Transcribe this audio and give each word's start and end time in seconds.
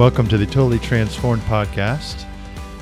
Welcome 0.00 0.28
to 0.28 0.38
the 0.38 0.46
Totally 0.46 0.78
Transformed 0.78 1.42
podcast. 1.42 2.24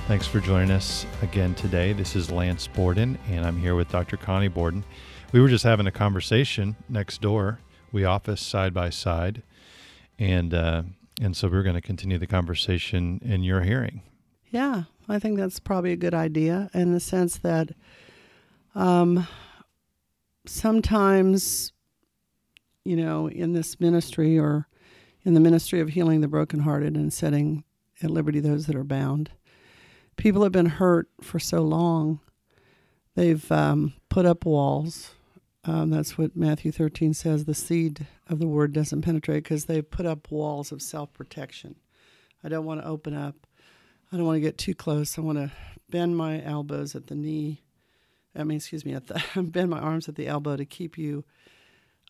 Thanks 0.06 0.28
for 0.28 0.38
joining 0.38 0.70
us 0.70 1.04
again 1.20 1.52
today. 1.56 1.92
This 1.92 2.14
is 2.14 2.30
Lance 2.30 2.68
Borden, 2.68 3.18
and 3.28 3.44
I'm 3.44 3.58
here 3.58 3.74
with 3.74 3.88
Dr. 3.88 4.16
Connie 4.16 4.46
Borden. 4.46 4.84
We 5.32 5.40
were 5.40 5.48
just 5.48 5.64
having 5.64 5.88
a 5.88 5.90
conversation 5.90 6.76
next 6.88 7.20
door. 7.20 7.58
We 7.90 8.04
office 8.04 8.40
side 8.40 8.72
by 8.72 8.90
side, 8.90 9.42
and 10.16 10.54
uh, 10.54 10.84
and 11.20 11.36
so 11.36 11.48
we're 11.48 11.64
going 11.64 11.74
to 11.74 11.80
continue 11.80 12.18
the 12.18 12.28
conversation 12.28 13.20
in 13.24 13.42
your 13.42 13.62
hearing. 13.62 14.02
Yeah, 14.50 14.84
I 15.08 15.18
think 15.18 15.38
that's 15.38 15.58
probably 15.58 15.90
a 15.90 15.96
good 15.96 16.14
idea 16.14 16.70
in 16.72 16.92
the 16.92 17.00
sense 17.00 17.38
that 17.38 17.70
um, 18.76 19.26
sometimes, 20.46 21.72
you 22.84 22.94
know, 22.94 23.28
in 23.28 23.54
this 23.54 23.80
ministry 23.80 24.38
or 24.38 24.67
in 25.24 25.34
the 25.34 25.40
ministry 25.40 25.80
of 25.80 25.90
healing 25.90 26.20
the 26.20 26.28
brokenhearted 26.28 26.94
and 26.96 27.12
setting 27.12 27.64
at 28.02 28.10
liberty 28.10 28.40
those 28.40 28.66
that 28.66 28.76
are 28.76 28.84
bound, 28.84 29.30
people 30.16 30.42
have 30.42 30.52
been 30.52 30.66
hurt 30.66 31.08
for 31.20 31.38
so 31.38 31.62
long. 31.62 32.20
They've 33.14 33.50
um, 33.50 33.94
put 34.08 34.26
up 34.26 34.44
walls. 34.44 35.14
Um, 35.64 35.90
that's 35.90 36.16
what 36.16 36.36
Matthew 36.36 36.70
13 36.70 37.14
says 37.14 37.44
the 37.44 37.54
seed 37.54 38.06
of 38.28 38.38
the 38.38 38.46
word 38.46 38.72
doesn't 38.72 39.02
penetrate 39.02 39.44
because 39.44 39.64
they've 39.64 39.88
put 39.88 40.06
up 40.06 40.30
walls 40.30 40.72
of 40.72 40.80
self 40.80 41.12
protection. 41.12 41.76
I 42.44 42.48
don't 42.48 42.64
want 42.64 42.80
to 42.80 42.86
open 42.86 43.14
up. 43.14 43.34
I 44.12 44.16
don't 44.16 44.26
want 44.26 44.36
to 44.36 44.40
get 44.40 44.56
too 44.56 44.74
close. 44.74 45.18
I 45.18 45.22
want 45.22 45.38
to 45.38 45.50
bend 45.90 46.16
my 46.16 46.42
elbows 46.42 46.94
at 46.94 47.08
the 47.08 47.14
knee. 47.14 47.62
I 48.36 48.44
mean, 48.44 48.58
excuse 48.58 48.84
me, 48.84 48.94
at 48.94 49.08
the 49.08 49.22
bend 49.42 49.70
my 49.70 49.80
arms 49.80 50.08
at 50.08 50.14
the 50.14 50.28
elbow 50.28 50.56
to 50.56 50.64
keep 50.64 50.96
you 50.96 51.24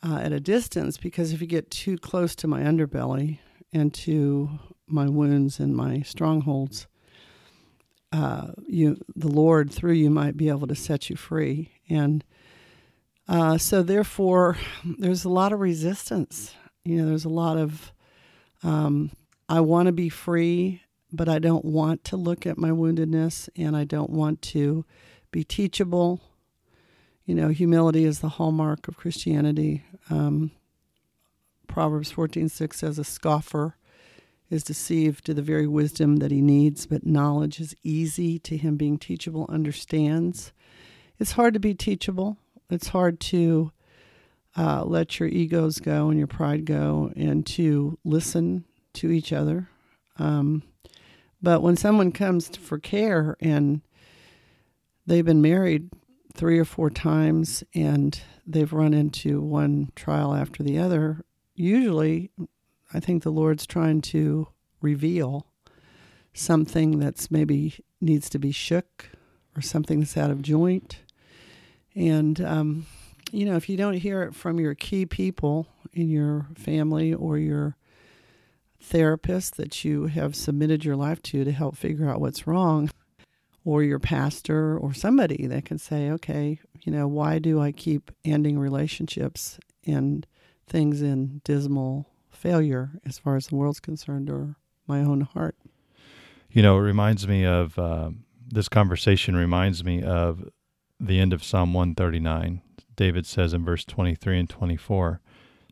uh, 0.03 0.21
at 0.23 0.33
a 0.33 0.41
distance 0.41 0.97
because 0.97 1.33
if 1.33 1.41
you 1.41 1.47
get 1.47 1.71
too 1.71 1.99
close 1.99 2.35
to 2.37 2.47
my 2.47 2.63
underbelly 2.63 3.39
and 3.73 3.93
to 3.93 4.51
my 4.87 5.09
wounds 5.09 5.61
and 5.61 5.77
my 5.77 6.01
strongholds, 6.03 6.87
uh, 8.13 8.53
you 8.67 8.97
the 9.17 9.29
Lord 9.29 9.71
through 9.71 9.93
you 9.93 10.11
might 10.11 10.37
be 10.37 10.49
able 10.49 10.67
to 10.67 10.75
set 10.75 11.11
you 11.11 11.17
free. 11.17 11.73
And 11.89 12.25
uh, 13.29 13.59
so, 13.59 13.83
therefore, 13.83 14.57
there's 14.99 15.25
a 15.25 15.29
lot 15.29 15.53
of 15.53 15.61
resistance. 15.61 16.55
You 16.85 17.03
know, 17.03 17.09
there's 17.09 17.27
a 17.27 17.31
lot 17.31 17.59
of 17.59 17.93
um, 18.63 19.11
I 19.49 19.61
want 19.61 19.87
to 19.87 19.93
be 19.93 20.09
free, 20.09 20.83
but 21.13 21.29
I 21.29 21.39
don't 21.39 21.65
want 21.65 22.05
to 22.05 22.17
look 22.17 22.47
at 22.47 22.59
my 22.59 22.71
woundedness, 22.71 23.49
and 23.57 23.77
I 23.77 23.85
don't 23.85 24.11
want 24.11 24.43
to 24.43 24.85
be 25.31 25.45
teachable. 25.45 26.23
You 27.29 27.35
know, 27.35 27.49
humility 27.49 28.05
is 28.05 28.21
the 28.21 28.31
hallmark 28.31 28.89
of 28.89 28.97
Christianity. 28.97 29.85
Um, 30.09 30.51
Proverbs 31.67 32.11
14:6 32.11 32.79
says, 32.79 32.99
"A 32.99 33.05
scoffer 33.05 33.77
is 34.49 34.65
deceived 34.65 35.27
to 35.27 35.35
the 35.35 35.43
very 35.43 35.67
wisdom 35.67 36.17
that 36.17 36.31
he 36.31 36.41
needs, 36.41 36.87
but 36.87 37.05
knowledge 37.05 37.61
is 37.61 37.77
easy 37.83 38.39
to 38.39 38.57
him 38.57 38.79
being 38.79 38.97
teachable 38.97 39.45
understands." 39.51 40.53
It's 41.19 41.33
hard 41.33 41.53
to 41.53 41.61
be 41.61 41.75
teachable. 41.75 42.39
It's 42.71 42.89
hard 42.89 43.21
to 43.21 43.73
uh, 44.57 44.85
let 44.87 45.21
your 45.21 45.29
egos 45.29 45.81
go 45.81 46.09
and 46.09 46.17
your 46.17 46.29
pride 46.29 46.65
go, 46.65 47.13
and 47.15 47.45
to 47.49 47.99
listen 48.07 48.65
to 48.95 49.11
each 49.11 49.35
other. 49.35 49.69
Um, 50.19 50.63
but 51.43 51.61
when 51.61 51.77
someone 51.77 52.11
comes 52.11 52.49
for 52.57 52.79
care 52.79 53.37
and 53.39 53.83
they've 55.07 55.27
been 55.27 55.43
married 55.43 55.91
three 56.39 56.57
or 56.57 56.65
four 56.65 56.89
times 56.89 57.65
and 57.75 58.21
they've 58.47 58.73
run 58.73 58.95
into 58.95 59.41
one 59.41 59.91
trial 59.97 60.33
after 60.33 60.63
the 60.63 60.79
other, 60.79 61.25
usually 61.57 62.31
I 62.95 63.01
think 63.01 63.25
the 63.25 63.33
Lord's 63.33 63.67
trying 63.67 64.01
to 64.03 64.47
reveal 64.81 65.49
something 66.33 67.01
that's 67.01 67.29
maybe 67.29 67.85
needs 68.01 68.31
to 68.31 68.39
be 68.39 68.53
shook 68.53 69.11
or 69.57 69.61
something 69.61 69.99
that's 69.99 70.17
out 70.17 70.31
of 70.31 70.41
joint. 70.41 71.01
And, 71.97 72.41
um, 72.41 72.87
you 73.33 73.45
know, 73.45 73.57
if 73.57 73.69
you 73.69 73.77
don't 73.77 73.95
hear 73.95 74.23
it 74.23 74.33
from 74.33 74.61
your 74.61 74.77
key 74.77 75.07
people 75.07 75.67
in 75.93 76.09
your 76.09 76.47
family 76.55 77.13
or 77.13 77.37
your 77.37 77.77
therapist 78.81 79.57
that 79.57 79.85
you 79.85 80.07
have 80.07 80.37
submitted 80.37 80.85
your 80.85 80.95
life 80.95 81.21
to 81.23 81.43
to 81.43 81.51
help 81.51 81.77
figure 81.77 82.09
out 82.09 82.21
what's 82.21 82.47
wrong, 82.47 82.91
or 83.69 83.83
your 83.83 83.99
pastor 83.99 84.79
or 84.79 84.95
somebody 84.95 85.47
that 85.47 85.67
can 85.67 85.77
say, 85.77 86.11
okay, 86.11 86.59
you 86.85 86.91
know, 86.91 87.07
why 87.07 87.39
do 87.39 87.61
I 87.61 87.71
keep 87.71 88.11
ending 88.25 88.59
relationships 88.59 89.59
and 89.87 90.27
things 90.67 91.03
in 91.03 91.43
dismal 91.45 92.09
failure 92.31 92.93
as 93.05 93.19
far 93.19 93.37
as 93.37 93.49
the 93.49 93.57
world's 93.57 93.79
concerned 93.79 94.31
or 94.31 94.57
my 94.87 95.01
own 95.01 95.21
heart? 95.21 95.55
You 96.51 96.63
know, 96.63 96.79
it 96.79 96.81
reminds 96.81 97.29
me 97.29 97.45
of 97.45 97.79
uh, 97.79 98.13
this 98.49 98.71
conversation, 98.71 99.37
reminds 99.37 99.85
me 99.85 100.03
of 100.03 100.49
the 100.99 101.21
end 101.21 101.35
of 101.35 101.45
Psalm 101.45 101.75
139. 101.75 102.63
David 102.97 103.27
says 103.27 103.53
in 103.53 103.67
verse 103.67 103.85
23 103.85 104.39
and 104.39 104.49
24, 104.49 105.21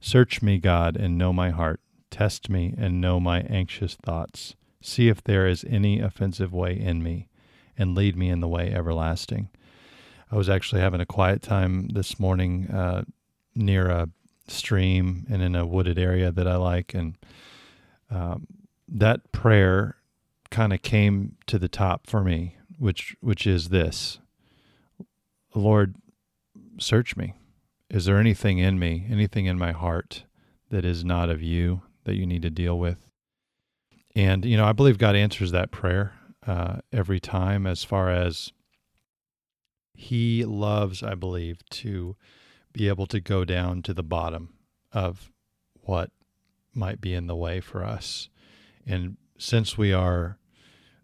Search 0.03 0.43
me, 0.43 0.59
God, 0.59 0.99
and 0.99 1.17
know 1.17 1.33
my 1.33 1.49
heart. 1.49 1.81
Test 2.11 2.51
me 2.51 2.75
and 2.77 3.01
know 3.01 3.19
my 3.21 3.41
anxious 3.41 3.95
thoughts. 3.95 4.55
See 4.83 5.09
if 5.09 5.25
there 5.25 5.47
is 5.47 5.65
any 5.67 5.99
offensive 6.01 6.53
way 6.53 6.79
in 6.79 7.03
me 7.03 7.29
and 7.79 7.95
lead 7.95 8.17
me 8.17 8.29
in 8.29 8.41
the 8.41 8.49
way 8.49 8.73
everlasting. 8.73 9.49
I 10.31 10.37
was 10.37 10.49
actually 10.49 10.81
having 10.81 11.01
a 11.01 11.07
quiet 11.07 11.43
time 11.43 11.89
this 11.89 12.19
morning 12.19 12.69
uh, 12.69 13.05
near 13.55 13.89
a 13.89 14.09
stream 14.49 15.27
and 15.31 15.43
in 15.43 15.55
a 15.55 15.67
wooded 15.67 15.99
area 15.99 16.31
that 16.33 16.49
I 16.49 16.57
like, 16.57 16.95
and 16.95 17.17
um, 18.11 18.47
that 18.89 19.33
prayer 19.33 19.97
kind 20.51 20.73
of 20.73 20.83
came 20.83 21.37
to 21.47 21.59
the 21.59 21.69
top 21.69 22.07
for 22.07 22.23
me, 22.23 22.57
which 22.79 23.17
which 23.21 23.47
is 23.47 23.69
this: 23.69 24.19
Lord, 25.55 25.97
search 26.79 27.17
me. 27.17 27.35
Is 27.89 28.05
there 28.05 28.19
anything 28.19 28.59
in 28.59 28.79
me, 28.81 29.07
anything 29.09 29.47
in 29.47 29.59
my 29.59 29.71
heart 29.71 30.25
that 30.71 30.85
is 30.85 31.05
not 31.05 31.31
of 31.31 31.41
you 31.41 31.83
that 32.05 32.17
you 32.17 32.27
need 32.27 32.43
to 32.43 32.51
deal 32.51 32.79
with? 32.79 33.07
And 34.17 34.45
you 34.45 34.57
know, 34.57 34.65
I 34.65 34.73
believe 34.73 34.99
God 34.99 35.15
answers 35.15 35.53
that 35.53 35.71
prayer 35.71 36.16
uh, 36.47 36.77
every 36.93 37.21
time 37.21 37.67
as 37.67 37.85
far 37.85 38.11
as 38.11 38.53
he 39.95 40.45
loves, 40.45 41.03
I 41.03 41.15
believe, 41.15 41.59
to 41.71 42.17
be 42.73 42.89
able 42.89 43.07
to 43.07 43.21
go 43.21 43.45
down 43.45 43.83
to 43.83 43.95
the 43.95 44.03
bottom 44.03 44.55
of 44.93 45.33
what 45.81 46.11
might 46.75 47.01
be 47.01 47.15
in 47.15 47.27
the 47.27 47.37
way 47.37 47.61
for 47.61 47.83
us. 47.83 48.29
And 48.87 49.17
since 49.39 49.79
we 49.79 49.93
are 49.93 50.39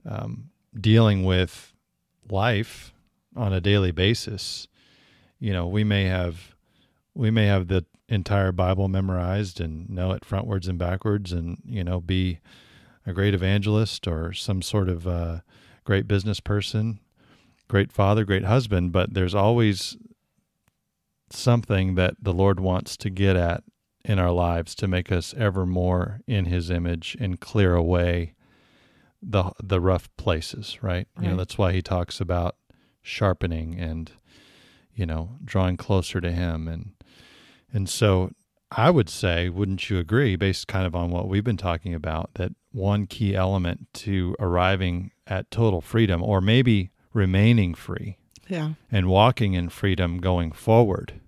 um, 0.05 0.51
dealing 0.79 1.25
with 1.25 1.73
life 2.29 2.93
on 3.35 3.53
a 3.53 3.61
daily 3.61 3.91
basis, 3.91 4.69
you 5.39 5.53
know, 5.53 5.67
we 5.67 5.83
may 5.83 6.05
have 6.05 6.55
we 7.15 7.31
may 7.31 7.47
have 7.47 7.69
the 7.69 7.85
entire 8.09 8.53
Bible 8.53 8.89
memorized 8.89 9.61
and 9.61 9.89
know 9.89 10.13
it 10.13 10.25
frontwards 10.25 10.69
and 10.69 10.79
backwards, 10.79 11.33
and 11.33 11.59
you 11.65 11.83
know, 11.83 12.01
be 12.01 12.39
a 13.07 13.13
great 13.13 13.35
evangelist 13.35 14.07
or 14.07 14.33
some 14.33 14.63
sort 14.63 14.89
of 14.89 15.07
uh, 15.07 15.41
great 15.85 16.07
business 16.07 16.41
person, 16.41 17.01
great 17.69 17.93
father, 17.93 18.25
great 18.25 18.45
husband, 18.45 18.93
but 18.93 19.15
there's 19.15 19.35
always 19.35 19.97
something 21.31 21.95
that 21.95 22.15
the 22.21 22.33
Lord 22.33 22.61
wants 22.61 22.97
to 22.99 23.11
get 23.11 23.37
at 23.37 23.65
in 24.05 24.19
our 24.19 24.33
lives 24.33 24.75
to 24.75 24.89
make 24.89 25.11
us 25.13 25.35
ever 25.37 25.65
more 25.65 26.21
in 26.27 26.47
his 26.47 26.71
image 26.71 27.17
and 27.21 27.41
clear 27.41 27.75
away 27.75 28.35
the 29.23 29.53
the 29.63 29.81
rough 29.81 30.09
places, 30.17 30.79
right? 30.83 31.07
right? 31.17 31.25
You 31.25 31.31
know, 31.31 31.37
that's 31.37 31.57
why 31.57 31.73
he 31.73 31.81
talks 31.81 32.21
about 32.21 32.57
sharpening 33.03 33.79
and 33.79 34.11
you 34.95 35.07
know, 35.07 35.37
drawing 35.45 35.77
closer 35.77 36.21
to 36.21 36.33
him 36.33 36.69
and 36.69 36.93
and 37.73 37.89
so 37.89 38.33
I 38.71 38.91
would 38.91 39.09
say, 39.09 39.49
wouldn't 39.49 39.91
you 39.91 39.99
agree, 39.99 40.37
based 40.37 40.67
kind 40.67 40.87
of 40.87 40.95
on 40.95 41.11
what 41.11 41.29
we've 41.29 41.45
been 41.45 41.57
talking 41.57 41.95
about, 41.95 42.31
that 42.35 42.53
one 42.73 43.07
key 43.07 43.35
element 43.35 43.87
to 43.93 44.35
arriving 44.39 45.13
at 45.27 45.51
total 45.51 45.81
freedom 45.81 46.23
or 46.23 46.41
maybe 46.41 46.91
remaining 47.13 47.75
free 47.75 48.19
yeah. 48.49 48.73
and 48.91 49.09
walking 49.09 49.55
in 49.55 49.69
freedom 49.69 50.19
going 50.19 50.53
forward 50.53 51.21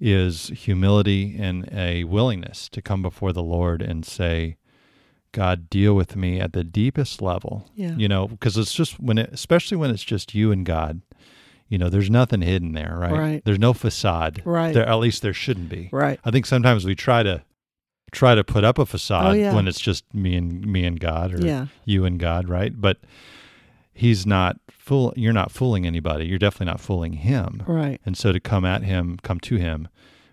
is 0.00 0.48
humility 0.48 1.36
and 1.38 1.68
a 1.72 2.04
willingness 2.04 2.68
to 2.68 2.82
come 2.82 3.02
before 3.02 3.32
the 3.32 3.42
Lord 3.42 3.80
and 3.80 4.04
say, 4.04 4.56
God, 5.32 5.70
deal 5.70 5.94
with 5.94 6.14
me 6.14 6.40
at 6.40 6.52
the 6.52 6.64
deepest 6.64 7.22
level. 7.22 7.68
Yeah. 7.74 7.96
You 7.96 8.08
know, 8.08 8.28
because 8.28 8.56
it's 8.56 8.74
just 8.74 9.00
when 9.00 9.18
it, 9.18 9.30
especially 9.32 9.76
when 9.76 9.90
it's 9.90 10.04
just 10.04 10.34
you 10.34 10.52
and 10.52 10.66
God, 10.66 11.00
you 11.68 11.78
know, 11.78 11.88
there's 11.88 12.10
nothing 12.10 12.42
hidden 12.42 12.72
there, 12.72 12.96
right? 12.98 13.12
Right. 13.12 13.42
There's 13.44 13.58
no 13.58 13.72
facade. 13.72 14.42
Right. 14.44 14.74
There, 14.74 14.86
at 14.86 14.96
least 14.96 15.22
there 15.22 15.32
shouldn't 15.32 15.68
be. 15.68 15.88
Right. 15.90 16.20
I 16.24 16.30
think 16.30 16.46
sometimes 16.46 16.84
we 16.84 16.94
try 16.94 17.22
to 17.22 17.42
try 18.14 18.34
to 18.34 18.42
put 18.44 18.64
up 18.64 18.78
a 18.78 18.86
facade 18.86 19.26
Oh, 19.26 19.32
yeah. 19.32 19.54
when 19.54 19.68
it's 19.68 19.80
just 19.80 20.04
me 20.14 20.36
and 20.36 20.64
me 20.66 20.84
and 20.84 20.98
God 20.98 21.34
or 21.34 21.44
Yeah. 21.44 21.66
you 21.84 22.04
and 22.04 22.18
God, 22.18 22.48
right? 22.48 22.72
But 22.80 22.98
he's 23.92 24.26
not 24.26 24.56
fool 24.70 25.12
you're 25.16 25.32
not 25.32 25.50
fooling 25.50 25.86
anybody. 25.86 26.26
You're 26.26 26.38
definitely 26.38 26.66
not 26.72 26.80
fooling 26.80 27.14
him. 27.14 27.62
Right. 27.66 28.00
And 28.06 28.16
so 28.16 28.32
to 28.32 28.40
come 28.40 28.64
at 28.64 28.82
him, 28.82 29.18
come 29.22 29.40
to 29.40 29.56
him 29.56 29.88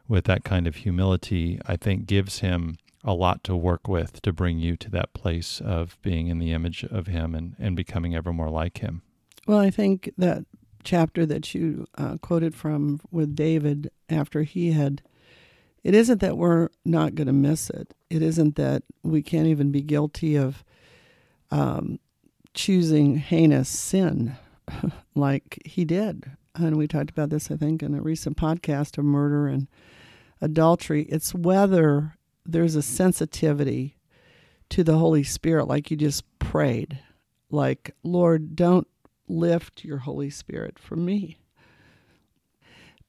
with 0.07 0.25
that 0.25 0.43
kind 0.43 0.67
of 0.67 0.75
humility, 0.77 1.59
I 1.65 1.75
think 1.77 2.05
gives 2.05 2.39
him 2.39 2.77
a 3.03 3.13
lot 3.13 3.43
to 3.45 3.55
work 3.55 3.87
with 3.87 4.21
to 4.21 4.31
bring 4.31 4.59
you 4.59 4.75
to 4.77 4.89
that 4.91 5.13
place 5.13 5.59
of 5.63 5.97
being 6.01 6.27
in 6.27 6.37
the 6.37 6.51
image 6.51 6.83
of 6.83 7.07
Him 7.07 7.33
and, 7.33 7.55
and 7.57 7.75
becoming 7.75 8.13
ever 8.15 8.31
more 8.31 8.49
like 8.51 8.77
Him. 8.77 9.01
Well, 9.47 9.57
I 9.57 9.71
think 9.71 10.11
that 10.19 10.45
chapter 10.83 11.25
that 11.25 11.55
you 11.55 11.87
uh, 11.97 12.17
quoted 12.21 12.53
from 12.53 13.01
with 13.09 13.35
David 13.35 13.89
after 14.07 14.43
he 14.43 14.73
had, 14.73 15.01
it 15.83 15.95
isn't 15.95 16.21
that 16.21 16.37
we're 16.37 16.69
not 16.85 17.15
going 17.15 17.27
to 17.27 17.33
miss 17.33 17.69
it. 17.69 17.93
It 18.09 18.21
isn't 18.21 18.55
that 18.55 18.83
we 19.03 19.21
can't 19.21 19.47
even 19.47 19.71
be 19.71 19.81
guilty 19.81 20.35
of 20.35 20.63
um, 21.49 21.99
choosing 22.53 23.17
heinous 23.17 23.69
sin 23.69 24.35
like 25.15 25.61
he 25.65 25.85
did. 25.85 26.31
And 26.55 26.77
we 26.77 26.87
talked 26.87 27.09
about 27.09 27.29
this, 27.29 27.49
I 27.49 27.55
think, 27.55 27.81
in 27.81 27.95
a 27.95 28.01
recent 28.01 28.37
podcast 28.37 28.97
of 28.97 29.05
murder 29.05 29.47
and 29.47 29.67
adultery. 30.41 31.03
It's 31.03 31.33
whether 31.33 32.17
there's 32.45 32.75
a 32.75 32.81
sensitivity 32.81 33.97
to 34.69 34.83
the 34.83 34.97
Holy 34.97 35.23
Spirit, 35.23 35.67
like 35.67 35.91
you 35.91 35.97
just 35.97 36.23
prayed. 36.39 36.99
Like, 37.49 37.95
Lord, 38.03 38.55
don't 38.55 38.87
lift 39.27 39.83
your 39.83 39.99
Holy 39.99 40.29
Spirit 40.29 40.77
from 40.79 41.05
me. 41.05 41.40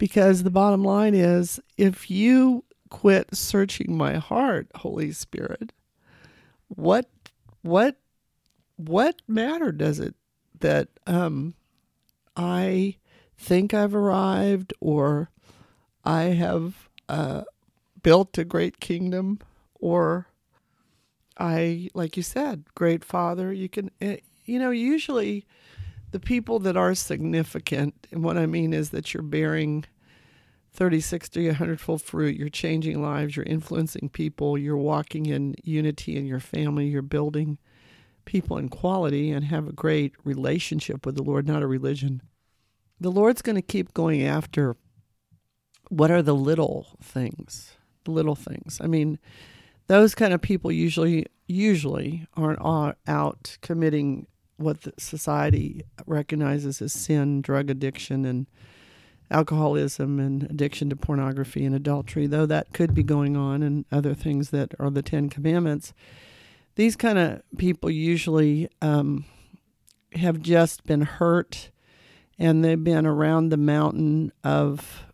Because 0.03 0.43
the 0.43 0.51
bottom 0.51 0.83
line 0.83 1.15
is 1.15 1.61
if 1.79 2.11
you 2.11 2.65
quit 2.91 3.37
searching 3.37 3.97
my 3.97 4.15
heart, 4.15 4.67
Holy 4.75 5.13
Spirit, 5.13 5.73
what 6.67 7.09
what 7.61 7.99
what 8.75 9.23
matter 9.29 9.71
does 9.71 10.01
it 10.01 10.17
that 10.59 10.89
um 11.07 11.55
I 12.37 12.97
think 13.39 13.75
I've 13.75 13.95
arrived 13.95 14.75
or 14.81 15.31
I 16.05 16.23
have 16.23 16.89
uh, 17.09 17.43
built 18.03 18.37
a 18.39 18.45
great 18.45 18.81
kingdom 18.81 19.39
or 19.79 20.27
I, 21.39 21.91
like 21.95 22.17
you 22.17 22.25
said, 22.25 22.65
great 22.75 23.05
father. 23.05 23.53
You 23.53 23.69
can, 23.69 23.93
eh, 24.01 24.17
you 24.47 24.59
know, 24.59 24.71
usually 24.71 25.47
the 26.13 26.21
people 26.21 26.59
that 26.61 26.77
are 26.77 26.95
significant, 26.95 28.07
and 28.11 28.23
what 28.23 28.37
I 28.37 28.47
mean 28.47 28.73
is 28.73 28.91
that 28.91 29.13
you're 29.13 29.23
bearing 29.23 29.85
30, 30.75 31.01
60, 31.01 31.47
100 31.49 31.81
fold 31.81 32.03
fruit, 32.03 32.37
you're 32.37 32.49
changing 32.49 33.03
lives, 33.03 33.37
you're 33.37 33.47
influencing 33.47 34.09
people, 34.11 34.57
you're 34.57 34.77
walking 34.77 35.27
in 35.27 35.55
unity 35.65 36.17
in 36.17 36.27
your 36.27 36.41
family, 36.41 36.87
you're 36.87 37.03
building 37.03 37.59
people 38.25 38.57
in 38.57 38.69
quality 38.69 39.31
and 39.31 39.47
have 39.47 39.67
a 39.67 39.73
great 39.73 40.15
relationship 40.25 41.05
with 41.05 41.17
the 41.17 41.23
Lord, 41.23 41.47
not 41.47 41.63
a 41.63 41.67
religion. 41.67 42.23
The 43.01 43.11
Lord's 43.11 43.43
going 43.43 43.57
to 43.57 43.63
keep 43.63 43.93
going 43.95 44.23
after 44.23 44.77
what 45.89 46.11
are 46.11 46.23
the 46.23 46.35
little 46.35 46.97
things, 47.03 47.73
the 48.05 48.13
little 48.13 48.37
things. 48.37 48.81
I 48.83 48.87
mean, 48.87 49.19
those 49.89 50.15
kind 50.15 50.33
of 50.33 50.41
people 50.41 50.71
usually 50.71 51.27
usually 51.47 52.27
aren't 52.35 52.97
out 53.07 53.59
committing 53.61 54.27
what 54.63 55.01
society 55.01 55.83
recognizes 56.07 56.81
as 56.81 56.93
sin, 56.93 57.43
drug 57.43 57.71
addiction, 57.71 58.25
and 58.25 58.47
alcoholism, 59.31 60.21
and 60.21 60.45
addiction 60.45 60.91
to 60.91 60.97
pornography 60.97 61.65
and 61.65 61.75
adultery. 61.75 62.27
Though 62.27 62.47
that 62.47 62.73
could 62.73 62.95
be 62.95 63.03
going 63.03 63.37
on, 63.37 63.63
and 63.63 63.85
other 63.91 64.15
things 64.15 64.51
that 64.51 64.75
are 64.79 64.91
the 64.91 65.03
Ten 65.03 65.29
Commandments. 65.29 65.93
These 66.75 66.97
kind 66.97 67.19
of 67.19 67.43
people 67.59 67.91
usually 67.91 68.69
um, 68.81 69.27
have 70.15 70.41
just 70.41 70.85
been 70.85 71.03
hurt, 71.03 71.71
and 72.39 72.65
they've 72.65 72.83
been 72.83 73.07
around 73.07 73.49
the 73.49 73.57
mountain 73.59 74.33
of 74.43 75.05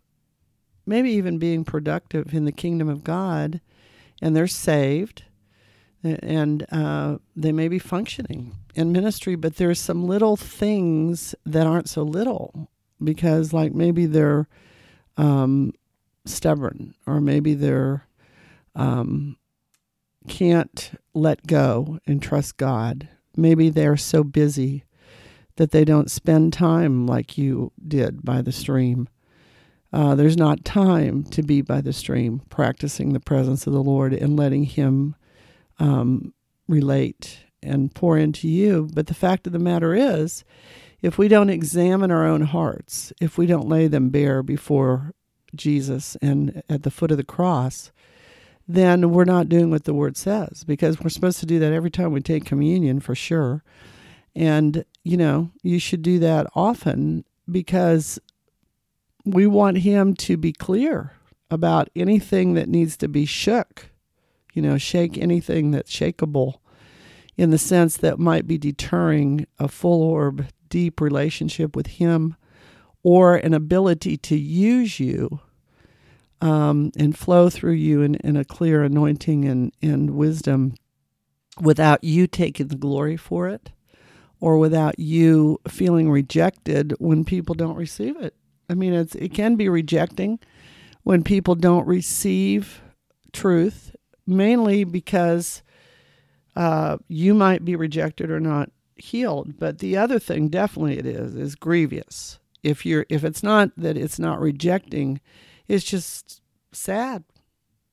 maybe 0.85 1.11
even 1.11 1.37
being 1.37 1.63
productive 1.63 2.33
in 2.33 2.45
the 2.45 2.51
kingdom 2.51 2.89
of 2.89 3.03
God, 3.03 3.61
and 4.21 4.35
they're 4.35 4.47
saved, 4.47 5.23
and 6.03 6.65
uh, 6.71 7.17
they 7.35 7.51
may 7.51 7.67
be 7.67 7.79
functioning 7.79 8.55
in 8.75 8.91
ministry, 8.91 9.35
but 9.35 9.57
there's 9.57 9.79
some 9.79 10.05
little 10.05 10.37
things 10.37 11.35
that 11.45 11.67
aren't 11.67 11.89
so 11.89 12.03
little 12.03 12.69
because, 13.03 13.53
like, 13.53 13.73
maybe 13.73 14.05
they're 14.05 14.47
um, 15.17 15.73
stubborn, 16.25 16.95
or 17.05 17.19
maybe 17.19 17.53
they're 17.53 18.07
um, 18.75 19.37
can't 20.27 20.91
let 21.13 21.47
go 21.47 21.99
and 22.05 22.21
trust 22.21 22.57
God. 22.57 23.09
Maybe 23.35 23.69
they're 23.69 23.97
so 23.97 24.23
busy 24.23 24.83
that 25.55 25.71
they 25.71 25.83
don't 25.83 26.11
spend 26.11 26.53
time 26.53 27.05
like 27.07 27.37
you 27.37 27.71
did 27.85 28.23
by 28.23 28.41
the 28.41 28.51
stream 28.51 29.09
uh, 29.91 30.15
there's 30.15 30.37
not 30.37 30.63
time 30.63 31.23
to 31.23 31.41
be 31.41 31.61
by 31.61 31.81
the 31.81 31.93
stream, 31.93 32.41
practicing 32.49 33.13
the 33.13 33.19
presence 33.19 33.65
of 33.65 33.73
the 33.73 33.83
Lord 33.83 34.13
and 34.13 34.37
letting 34.37 34.63
Him 34.63 35.15
um, 35.79 36.33
relate 36.67 37.39
and 37.61 37.93
pour 37.93 38.17
into 38.17 38.47
you. 38.47 38.89
But 38.93 39.07
the 39.07 39.13
fact 39.13 39.47
of 39.47 39.53
the 39.53 39.59
matter 39.59 39.93
is, 39.93 40.43
if 41.01 41.17
we 41.17 41.27
don't 41.27 41.49
examine 41.49 42.11
our 42.11 42.25
own 42.25 42.41
hearts, 42.41 43.13
if 43.21 43.37
we 43.37 43.45
don't 43.45 43.69
lay 43.69 43.87
them 43.87 44.09
bare 44.09 44.43
before 44.43 45.13
Jesus 45.55 46.15
and 46.21 46.61
at 46.69 46.83
the 46.83 46.91
foot 46.91 47.11
of 47.11 47.17
the 47.17 47.23
cross, 47.23 47.91
then 48.67 49.11
we're 49.11 49.25
not 49.25 49.49
doing 49.49 49.71
what 49.71 49.85
the 49.85 49.93
Word 49.93 50.15
says 50.15 50.63
because 50.63 50.99
we're 50.99 51.09
supposed 51.09 51.39
to 51.39 51.45
do 51.45 51.57
that 51.59 51.73
every 51.73 51.89
time 51.89 52.11
we 52.11 52.21
take 52.21 52.45
communion 52.45 52.99
for 52.99 53.15
sure. 53.15 53.63
And, 54.35 54.85
you 55.03 55.17
know, 55.17 55.51
you 55.63 55.79
should 55.79 56.03
do 56.03 56.19
that 56.19 56.45
often 56.53 57.25
because 57.49 58.19
we 59.25 59.47
want 59.47 59.79
him 59.79 60.13
to 60.15 60.37
be 60.37 60.53
clear 60.53 61.13
about 61.49 61.89
anything 61.95 62.53
that 62.53 62.69
needs 62.69 62.95
to 62.97 63.07
be 63.07 63.25
shook, 63.25 63.88
you 64.59 64.67
know, 64.67 64.77
shake 64.77 65.17
anything 65.17 65.71
that's 65.71 65.89
shakable 65.89 66.55
in 67.37 67.49
the 67.49 67.57
sense 67.57 67.95
that 67.95 68.19
might 68.19 68.45
be 68.45 68.57
deterring 68.57 69.47
a 69.57 69.69
full 69.69 70.01
orb, 70.01 70.47
deep 70.67 70.99
relationship 70.99 71.77
with 71.77 71.87
him 71.87 72.35
or 73.01 73.37
an 73.37 73.53
ability 73.53 74.17
to 74.17 74.35
use 74.37 74.99
you 74.99 75.39
um, 76.41 76.91
and 76.97 77.17
flow 77.17 77.49
through 77.49 77.71
you 77.71 78.01
in, 78.01 78.15
in 78.15 78.35
a 78.35 78.43
clear 78.43 78.83
anointing 78.83 79.45
and, 79.45 79.71
and 79.81 80.09
wisdom 80.09 80.75
without 81.61 82.03
you 82.03 82.27
taking 82.27 82.67
the 82.67 82.75
glory 82.75 83.15
for 83.15 83.47
it 83.47 83.71
or 84.41 84.57
without 84.57 84.99
you 84.99 85.57
feeling 85.69 86.11
rejected 86.11 86.93
when 86.99 87.23
people 87.23 87.55
don't 87.55 87.77
receive 87.77 88.17
it. 88.17 88.35
I 88.69 88.73
mean, 88.73 88.91
it's 88.91 89.15
it 89.15 89.33
can 89.33 89.55
be 89.55 89.69
rejecting 89.69 90.37
when 91.03 91.23
people 91.23 91.55
don't 91.55 91.87
receive 91.87 92.81
truth, 93.31 93.95
mainly 94.29 94.83
because 94.83 95.63
uh, 96.55 96.97
you 97.07 97.33
might 97.33 97.65
be 97.65 97.75
rejected 97.75 98.29
or 98.29 98.39
not 98.39 98.71
healed. 98.95 99.57
But 99.57 99.79
the 99.79 99.97
other 99.97 100.19
thing, 100.19 100.49
definitely, 100.49 100.97
it 100.97 101.05
is 101.05 101.35
is 101.35 101.55
grievous. 101.55 102.39
If 102.63 102.85
you're 102.85 103.05
if 103.09 103.23
it's 103.23 103.43
not 103.43 103.71
that 103.77 103.97
it's 103.97 104.19
not 104.19 104.39
rejecting, 104.39 105.21
it's 105.67 105.85
just 105.85 106.41
sad, 106.71 107.23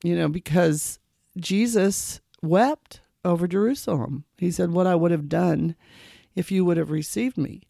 you 0.02 0.16
know, 0.16 0.28
because 0.28 0.98
Jesus 1.36 2.20
wept 2.42 3.00
over 3.24 3.46
Jerusalem. 3.46 4.24
He 4.36 4.50
said, 4.50 4.70
"What 4.70 4.86
I 4.86 4.94
would 4.94 5.10
have 5.10 5.28
done 5.28 5.76
if 6.34 6.50
you 6.50 6.64
would 6.64 6.76
have 6.76 6.90
received 6.90 7.38
me." 7.38 7.62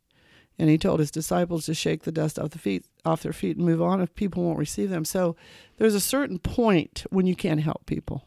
and 0.58 0.70
he 0.70 0.78
told 0.78 1.00
his 1.00 1.10
disciples 1.10 1.66
to 1.66 1.74
shake 1.74 2.04
the 2.04 2.12
dust 2.12 2.38
off 2.38 2.50
the 2.50 2.58
feet 2.58 2.86
off 3.04 3.22
their 3.22 3.32
feet 3.32 3.56
and 3.56 3.66
move 3.66 3.82
on 3.82 4.00
if 4.00 4.14
people 4.14 4.42
won't 4.42 4.58
receive 4.58 4.90
them 4.90 5.04
so 5.04 5.36
there's 5.76 5.94
a 5.94 6.00
certain 6.00 6.38
point 6.38 7.04
when 7.10 7.26
you 7.26 7.36
can't 7.36 7.60
help 7.60 7.84
people 7.86 8.24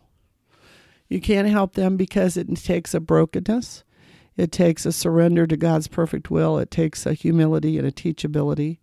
you 1.09 1.19
can't 1.19 1.47
help 1.47 1.73
them 1.73 1.97
because 1.97 2.37
it 2.37 2.55
takes 2.55 2.93
a 2.93 2.99
brokenness. 2.99 3.83
It 4.37 4.51
takes 4.51 4.85
a 4.85 4.91
surrender 4.91 5.45
to 5.47 5.57
god's 5.57 5.87
perfect 5.87 6.31
will. 6.31 6.57
It 6.59 6.71
takes 6.71 7.05
a 7.05 7.13
humility 7.13 7.77
and 7.77 7.85
a 7.85 7.91
teachability. 7.91 8.77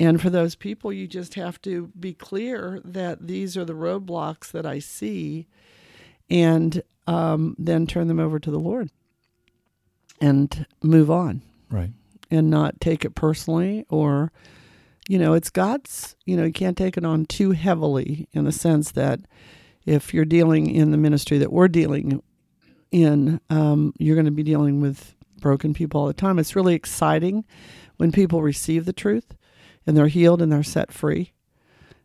And 0.00 0.20
for 0.20 0.30
those 0.30 0.56
people 0.56 0.92
you 0.92 1.06
just 1.06 1.34
have 1.34 1.60
to 1.62 1.92
be 1.98 2.14
clear 2.14 2.80
that 2.84 3.26
these 3.26 3.56
are 3.56 3.66
the 3.66 3.74
roadblocks 3.74 4.50
that 4.50 4.64
i 4.64 4.78
see 4.78 5.46
and 6.30 6.82
um, 7.06 7.54
then 7.58 7.86
turn 7.86 8.08
them 8.08 8.18
over 8.18 8.38
to 8.38 8.50
the 8.50 8.58
lord 8.58 8.90
and 10.20 10.66
move 10.82 11.10
on. 11.10 11.42
Right. 11.70 11.90
And 12.30 12.50
not 12.50 12.80
take 12.80 13.04
it 13.04 13.14
personally 13.14 13.84
or 13.88 14.32
you 15.08 15.18
know 15.18 15.34
it's 15.34 15.50
god's 15.50 16.14
you 16.24 16.36
know 16.36 16.44
you 16.44 16.52
can't 16.52 16.78
take 16.78 16.96
it 16.96 17.04
on 17.04 17.26
too 17.26 17.50
heavily 17.50 18.28
in 18.32 18.44
the 18.44 18.52
sense 18.52 18.92
that 18.92 19.20
if 19.90 20.14
you're 20.14 20.24
dealing 20.24 20.70
in 20.70 20.90
the 20.90 20.96
ministry 20.96 21.38
that 21.38 21.52
we're 21.52 21.68
dealing 21.68 22.22
in 22.90 23.40
um, 23.50 23.92
you're 23.98 24.16
going 24.16 24.24
to 24.24 24.30
be 24.30 24.42
dealing 24.42 24.80
with 24.80 25.14
broken 25.40 25.72
people 25.72 26.00
all 26.00 26.06
the 26.06 26.12
time 26.12 26.38
it's 26.38 26.56
really 26.56 26.74
exciting 26.74 27.44
when 27.96 28.12
people 28.12 28.42
receive 28.42 28.84
the 28.84 28.92
truth 28.92 29.34
and 29.86 29.96
they're 29.96 30.08
healed 30.08 30.42
and 30.42 30.52
they're 30.52 30.62
set 30.62 30.92
free 30.92 31.32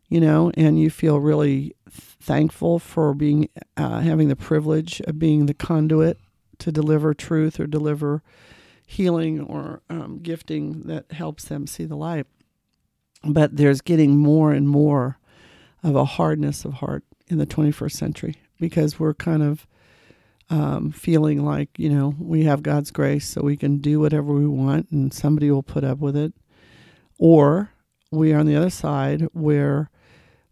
you 0.08 0.20
know 0.20 0.52
and 0.56 0.80
you 0.80 0.90
feel 0.90 1.20
really 1.20 1.76
thankful 1.90 2.80
for 2.80 3.14
being 3.14 3.50
uh, 3.78 4.00
having 4.00 4.30
the 4.30 4.36
privilege 4.36 5.02
of 5.02 5.20
being 5.20 5.46
the 5.46 5.54
conduit 5.54 6.18
to 6.58 6.72
deliver 6.72 7.14
truth 7.14 7.60
or 7.60 7.68
deliver 7.68 8.24
healing 8.88 9.42
or 9.42 9.82
um, 9.90 10.20
gifting 10.20 10.84
that 10.84 11.12
helps 11.12 11.46
them 11.46 11.68
see 11.68 11.86
the 11.86 11.96
light. 11.96 12.28
But 13.24 13.58
there's 13.58 13.82
getting 13.82 14.18
more 14.18 14.52
and 14.52 14.68
more 14.68 15.18
of 15.84 15.96
a 15.96 16.06
hardness 16.06 16.66
of 16.66 16.76
heart 16.76 17.04
in 17.28 17.38
the 17.38 17.46
21st 17.48 17.92
century. 17.92 18.36
because 18.60 19.00
we're 19.00 19.14
kind 19.14 19.44
of 19.44 19.68
um, 20.50 20.92
feeling 20.92 21.44
like, 21.44 21.70
you 21.78 21.90
know, 21.90 22.16
we 22.20 22.44
have 22.44 22.64
God's 22.64 22.92
grace 22.92 23.28
so 23.28 23.42
we 23.42 23.58
can 23.58 23.80
do 23.80 24.00
whatever 24.00 24.34
we 24.34 24.48
want 24.48 24.92
and 24.92 25.14
somebody 25.14 25.50
will 25.50 25.64
put 25.64 25.84
up 25.84 26.00
with 26.00 26.16
it. 26.16 26.34
Or 27.18 27.72
we 28.12 28.34
are 28.34 28.40
on 28.40 28.46
the 28.46 28.56
other 28.56 28.70
side 28.70 29.28
where 29.34 29.90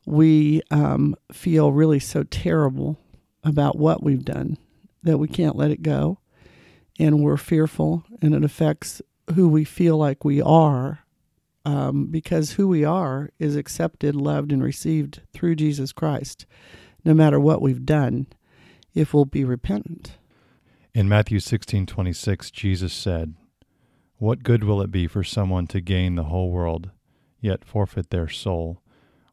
we 0.06 0.62
um, 0.72 1.16
feel 1.32 1.72
really 1.72 2.00
so 2.00 2.24
terrible 2.24 3.00
about 3.44 3.78
what 3.78 4.04
we've 4.04 4.26
done 4.26 4.58
that 5.04 5.18
we 5.18 5.28
can't 5.28 5.56
let 5.56 5.72
it 5.72 5.82
go. 5.82 6.20
And 7.00 7.24
we're 7.24 7.38
fearful, 7.38 8.04
and 8.22 8.36
it 8.36 8.44
affects 8.44 9.02
who 9.34 9.48
we 9.48 9.64
feel 9.64 9.98
like 9.98 10.24
we 10.24 10.42
are 10.42 11.03
um, 11.66 12.08
because 12.08 12.54
who 12.54 12.68
we 12.68 12.84
are 12.84 13.30
is 13.40 13.56
accepted, 13.56 14.16
loved, 14.16 14.52
and 14.52 14.64
received 14.64 15.22
through 15.32 15.56
Jesus 15.56 15.92
Christ, 15.92 16.46
no 17.06 17.14
matter 17.14 17.40
what 17.40 17.62
we've 17.62 17.86
done, 17.86 18.28
if 18.94 19.14
we'll 19.14 19.26
be 19.26 19.44
repentant. 19.44 20.18
In 20.94 21.10
Matthew 21.10 21.40
16 21.40 21.86
26, 21.86 22.52
Jesus 22.52 22.94
said, 22.94 23.34
What 24.18 24.44
good 24.44 24.64
will 24.64 24.82
it 24.82 24.92
be 24.92 25.08
for 25.08 25.24
someone 25.24 25.68
to 25.68 25.82
gain 25.82 26.16
the 26.16 26.26
whole 26.26 26.52
world, 26.52 26.92
yet 27.40 27.66
forfeit 27.66 28.10
their 28.10 28.30
soul? 28.30 28.82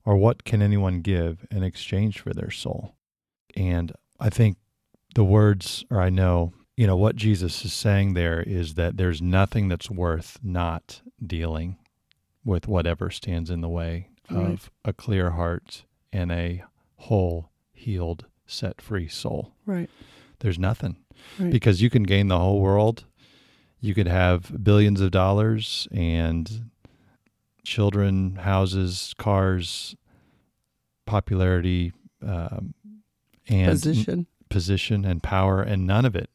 Or 0.05 0.17
what 0.17 0.45
can 0.45 0.63
anyone 0.63 1.03
give 1.03 1.47
in 1.51 1.63
exchange 1.63 2.21
for 2.21 2.33
their 2.33 2.51
soul? 2.51 2.95
And 3.55 3.93
I 4.19 4.31
think 4.31 4.57
the 5.15 5.25
words, 5.25 5.85
or 5.91 6.01
I 6.01 6.09
know, 6.09 6.55
you 6.77 6.87
know, 6.87 6.97
what 6.97 7.17
Jesus 7.17 7.65
is 7.65 7.75
saying 7.75 8.15
there 8.15 8.41
is 8.41 8.75
that 8.75 8.97
there's 8.97 9.21
nothing 9.21 9.69
that's 9.69 9.91
worth 9.91 10.39
not 10.43 11.03
dealing 11.25 11.77
with 12.45 12.67
whatever 12.69 13.11
stands 13.11 13.51
in 13.51 13.61
the 13.61 13.69
way 13.69 14.09
Right. 14.31 14.47
of 14.53 14.71
a 14.85 14.93
clear 14.93 15.31
heart 15.33 15.85
and 16.13 16.31
a 16.33 16.63
whole, 16.97 17.51
healed, 17.73 18.27
set 18.47 18.81
free 18.81 19.09
soul. 19.09 19.55
Right. 19.67 19.91
There's 20.41 20.59
nothing 20.59 20.97
Right. 21.39 21.51
because 21.53 21.83
you 21.83 21.91
can 21.91 22.05
gain 22.05 22.29
the 22.29 22.39
whole 22.39 22.61
world. 22.61 23.05
You 23.81 23.95
could 23.95 24.07
have 24.09 24.63
billions 24.63 25.01
of 25.01 25.11
dollars 25.11 25.89
and 25.91 26.71
children, 27.65 28.37
houses, 28.37 29.15
cars, 29.19 29.97
popularity, 31.07 31.93
um, 32.23 32.75
and 33.49 33.71
Position. 33.71 34.27
position 34.49 35.05
and 35.05 35.23
power, 35.23 35.63
and 35.63 35.87
none 35.87 36.05
of 36.05 36.15
it 36.15 36.31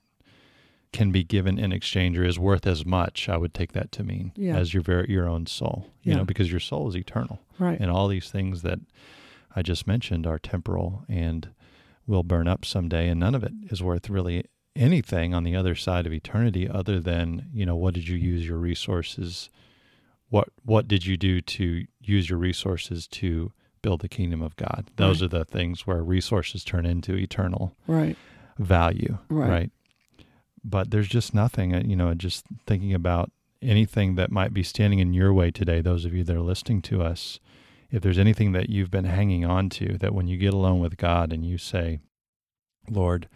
can 0.96 1.12
be 1.12 1.24
given 1.24 1.58
in 1.60 1.72
exchange 1.72 2.18
or 2.18 2.24
is 2.24 2.40
worth 2.40 2.66
as 2.68 2.86
much. 2.86 3.28
I 3.30 3.38
would 3.38 3.54
take 3.54 3.74
that 3.74 3.92
to 3.94 4.04
mean 4.04 4.32
Yeah. 4.36 4.56
as 4.58 4.74
your 4.74 4.84
very 4.84 5.10
your 5.10 5.28
own 5.28 5.46
soul. 5.46 5.88
You 6.04 6.12
Yeah. 6.12 6.18
know, 6.20 6.25
because 6.25 6.50
your 6.52 6.60
soul 6.60 6.88
is 6.88 6.96
eternal, 6.96 7.42
Right. 7.60 7.80
and 7.80 7.92
all 7.92 8.08
these 8.08 8.30
things 8.30 8.62
that 8.64 8.80
I 9.56 9.62
just 9.62 9.88
mentioned 9.88 10.25
are 10.28 10.40
temporal 10.40 11.04
and 11.08 11.50
will 12.08 12.24
burn 12.24 12.48
up 12.48 12.66
someday, 12.66 13.10
and 13.10 13.20
none 13.20 13.36
of 13.36 13.44
it 13.44 13.54
is 13.72 13.82
worth 13.82 14.10
really 14.10 14.44
anything 14.75 15.34
on 15.34 15.44
the 15.44 15.56
other 15.56 15.74
side 15.75 16.06
of 16.06 16.12
eternity, 16.14 16.68
other 16.68 17.00
than 17.00 17.48
you 17.54 17.66
know 17.66 17.75
what 17.75 17.94
did 17.94 18.08
you 18.08 18.18
use 18.18 18.46
your 18.48 18.58
resources. 18.58 19.50
What 20.30 20.50
what 20.64 20.88
did 20.88 21.06
you 21.06 21.18
do 21.18 21.40
to 21.42 21.86
use 22.02 22.30
your 22.30 22.40
resources 22.40 23.08
to 23.08 23.52
build 23.82 24.02
the 24.02 24.10
kingdom 24.10 24.42
of 24.42 24.56
God? 24.56 24.90
Those 24.98 25.22
Right. 25.22 25.25
are 25.34 25.40
the 25.40 25.46
things 25.46 25.86
where 25.88 26.04
resources 26.04 26.64
turn 26.64 26.86
into 26.86 27.16
eternal 27.16 27.75
Right. 27.88 28.18
value, 28.58 29.18
Right. 29.30 29.50
right? 29.50 29.72
But 30.67 30.89
there's 30.89 31.07
just 31.07 31.34
nothing, 31.34 31.75
uh, 31.75 31.84
you 31.86 31.95
know, 31.95 32.13
just 32.15 32.45
thinking 32.65 32.93
about 32.93 33.31
anything 33.62 34.15
that 34.15 34.31
might 34.31 34.53
be 34.53 34.63
standing 34.63 35.00
in 35.00 35.13
your 35.13 35.31
way 35.31 35.51
today, 35.51 35.79
those 35.79 36.05
of 36.05 36.13
you 36.13 36.24
that 36.24 36.36
are 36.36 36.41
listening 36.41 36.81
to 36.84 37.03
us, 37.03 37.39
if 37.91 38.01
there's 38.01 38.17
anything 38.17 38.51
that 38.53 38.69
you've 38.69 38.91
been 38.91 39.05
hanging 39.05 39.45
on 39.45 39.69
to, 39.69 39.98
that 40.00 40.13
when 40.13 40.27
you 40.27 40.38
get 40.38 40.53
alone 40.53 40.79
with 40.79 40.98
God 40.98 41.31
and 41.31 41.45
you 41.45 41.57
say, 41.57 42.00
Lord, 42.89 43.29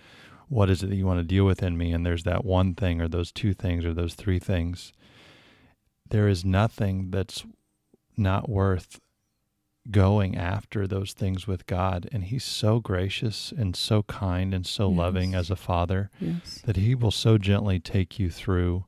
what 0.47 0.69
is 0.69 0.81
it 0.81 0.89
that 0.89 0.95
you 0.95 1.05
want 1.05 1.19
to 1.19 1.23
deal 1.23 1.45
with 1.45 1.61
in 1.61 1.77
me? 1.77 1.91
And 1.93 2.05
there's 2.05 2.23
that 2.23 2.43
one 2.43 2.73
thing 2.73 2.99
or 2.99 3.07
those 3.07 3.31
two 3.31 3.53
things 3.53 3.85
or 3.85 3.93
those 3.93 4.15
three 4.15 4.39
things, 4.39 4.91
there 6.09 6.27
is 6.27 6.43
nothing 6.43 7.11
that's 7.11 7.45
not 8.17 8.49
worth 8.49 8.99
going 9.91 10.35
after 10.37 10.85
those 10.87 11.13
things 11.13 11.47
with 11.47 11.65
God. 11.65 12.07
And 12.11 12.25
He's 12.25 12.43
so 12.43 12.79
gracious 12.79 13.51
and 13.55 13.75
so 13.75 14.03
kind 14.03 14.53
and 14.53 14.65
so 14.65 14.87
loving 14.89 15.33
as 15.35 15.49
a 15.49 15.55
father 15.55 16.09
Yes. 16.19 16.61
that 16.65 16.75
He 16.77 16.95
will 16.95 17.11
so 17.11 17.37
gently 17.37 17.79
take 17.79 18.19
you 18.19 18.29
through 18.29 18.85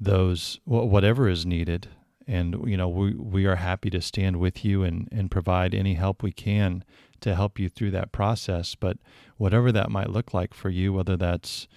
those 0.00 0.60
whatever 0.64 1.28
is 1.28 1.46
needed. 1.46 1.88
And 2.28 2.68
you 2.68 2.76
know 2.76 2.88
we 2.88 3.14
we 3.14 3.46
are 3.46 3.54
happy 3.56 3.88
to 3.90 4.00
stand 4.00 4.38
with 4.38 4.64
you 4.64 4.82
and 4.82 5.08
and 5.12 5.30
provide 5.30 5.74
any 5.74 5.94
help 5.94 6.22
we 6.22 6.32
can 6.32 6.84
to 7.20 7.34
help 7.34 7.58
you 7.58 7.68
through 7.68 7.92
that 7.92 8.10
process. 8.12 8.74
But 8.74 8.98
whatever 9.36 9.70
that 9.72 9.90
might 9.90 10.10
look 10.10 10.34
like 10.34 10.52
for 10.52 10.68
you, 10.68 10.92
whether 10.92 11.16
that's 11.16 11.68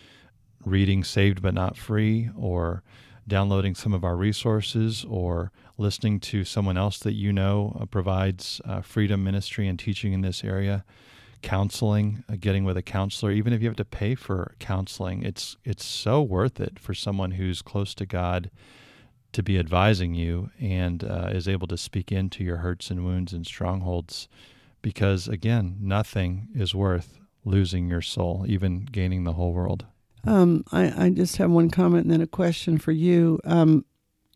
reading 0.65 1.03
Saved 1.03 1.41
but 1.41 1.53
Not 1.53 1.77
Free 1.77 2.29
or 2.35 2.83
downloading 3.29 3.75
some 3.75 3.93
of 3.93 4.03
our 4.03 4.17
resources 4.17 5.05
or 5.07 5.51
listening 5.77 6.19
to 6.19 6.43
someone 6.43 6.77
else 6.77 6.99
that 6.99 7.13
you 7.13 7.31
know 7.31 7.77
uh, 7.79 7.85
provides 7.85 8.59
uh, 8.65 8.81
freedom 8.81 9.23
ministry 9.23 9.67
and 9.67 9.79
teaching 9.79 10.11
in 10.11 10.21
this 10.21 10.43
area. 10.43 10.83
Counseling 11.41 12.25
uh, 12.29 12.35
getting 12.37 12.65
with 12.65 12.75
a 12.75 12.81
counselor 12.81 13.31
even 13.31 13.53
if 13.53 13.61
you 13.61 13.69
have 13.69 13.77
to 13.77 13.85
pay 13.85 14.13
for 14.13 14.55
counseling 14.59 15.23
it's 15.23 15.55
it's 15.63 15.85
so 15.85 16.21
worth 16.21 16.59
it 16.59 16.77
for 16.77 16.93
someone 16.93 17.31
who's 17.31 17.61
close 17.61 17.95
to 17.95 18.05
god 18.05 18.51
to 19.31 19.41
be 19.41 19.57
advising 19.57 20.13
you 20.13 20.49
and 20.59 21.01
uh, 21.01 21.29
is 21.31 21.47
able 21.47 21.65
to 21.67 21.77
speak 21.77 22.11
into 22.11 22.43
your 22.43 22.57
hurts 22.57 22.91
and 22.91 23.05
wounds 23.05 23.31
and 23.31 23.47
strongholds 23.47 24.27
because 24.81 25.29
again 25.29 25.77
nothing 25.79 26.49
is 26.53 26.75
worth 26.75 27.19
losing 27.45 27.87
your 27.87 28.01
soul 28.01 28.43
even 28.45 28.83
gaining 28.91 29.23
the 29.23 29.33
whole 29.33 29.53
world 29.53 29.85
Um, 30.25 30.63
I, 30.71 31.05
I 31.05 31.09
just 31.09 31.37
have 31.37 31.49
one 31.49 31.69
comment 31.69 32.03
and 32.03 32.11
then 32.11 32.21
a 32.21 32.27
question 32.27 32.77
for 32.77 32.91
you. 32.91 33.39
Um, 33.45 33.85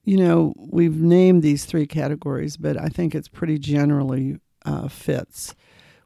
you 0.03 0.17
know, 0.17 0.53
we've 0.57 0.95
named 0.95 1.43
these 1.43 1.65
three 1.65 1.87
categories, 1.87 2.57
but 2.57 2.77
I 2.79 2.89
think 2.89 3.15
it's 3.15 3.27
pretty 3.27 3.57
generally 3.57 4.37
uh, 4.65 4.87
fits. 4.87 5.55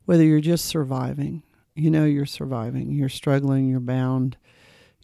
Whether 0.05 0.24
you're 0.24 0.39
just 0.39 0.65
surviving, 0.65 1.43
you 1.75 1.91
know, 1.91 2.05
you're 2.05 2.25
surviving, 2.25 2.91
you're 2.91 3.10
struggling, 3.10 3.67
you're 3.67 3.79
bound, 3.79 4.38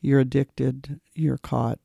you're 0.02 0.20
addicted, 0.20 1.00
you're 1.14 1.38
caught, 1.38 1.80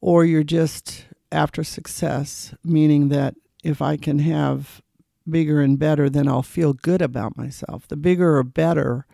or 0.00 0.24
you're 0.24 0.42
just 0.42 1.06
after 1.32 1.62
success, 1.64 2.54
meaning 2.64 3.08
that 3.08 3.34
if 3.62 3.82
I 3.82 3.96
can 3.96 4.20
have 4.20 4.82
bigger 5.28 5.60
and 5.60 5.78
better, 5.78 6.08
then 6.08 6.28
I'll 6.28 6.42
feel 6.42 6.72
good 6.72 7.02
about 7.02 7.36
myself. 7.36 7.86
The 7.86 7.96
bigger 7.96 8.36
or 8.36 8.42
better 8.42 9.06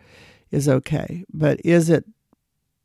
is 0.51 0.69
okay, 0.69 1.25
but 1.31 1.59
is 1.65 1.89
it 1.89 2.05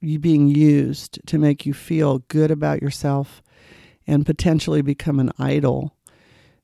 being 0.02 0.48
used 0.48 1.20
to 1.26 1.38
make 1.38 1.64
you 1.64 1.72
feel 1.72 2.18
good 2.28 2.50
about 2.50 2.82
yourself 2.82 3.42
and 4.06 4.26
potentially 4.26 4.82
become 4.82 5.20
an 5.20 5.30
idol 5.38 5.96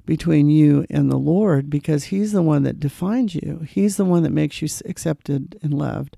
between 0.05 0.49
you 0.49 0.87
and 0.89 1.11
the 1.11 1.19
Lord 1.19 1.69
because 1.69 2.05
he's 2.05 2.33
the 2.33 2.43
one 2.43 2.63
that 2.63 2.81
defines 2.81 3.35
you. 3.35 3.67
He's 3.69 3.97
the 3.97 4.05
one 4.05 4.23
that 4.23 4.31
makes 4.31 4.63
you 4.63 4.69
accepted 4.87 5.59
and 5.63 5.75
loved. 5.75 6.17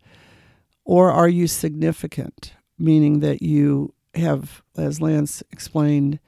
Or 0.85 1.11
are 1.11 1.29
you 1.29 1.47
significant, 1.47 2.55
meaning 2.79 3.21
that 3.21 3.43
you 3.43 3.93
have 4.15 4.63
as 4.77 5.01
Lance 5.01 5.43
explained, 5.51 6.21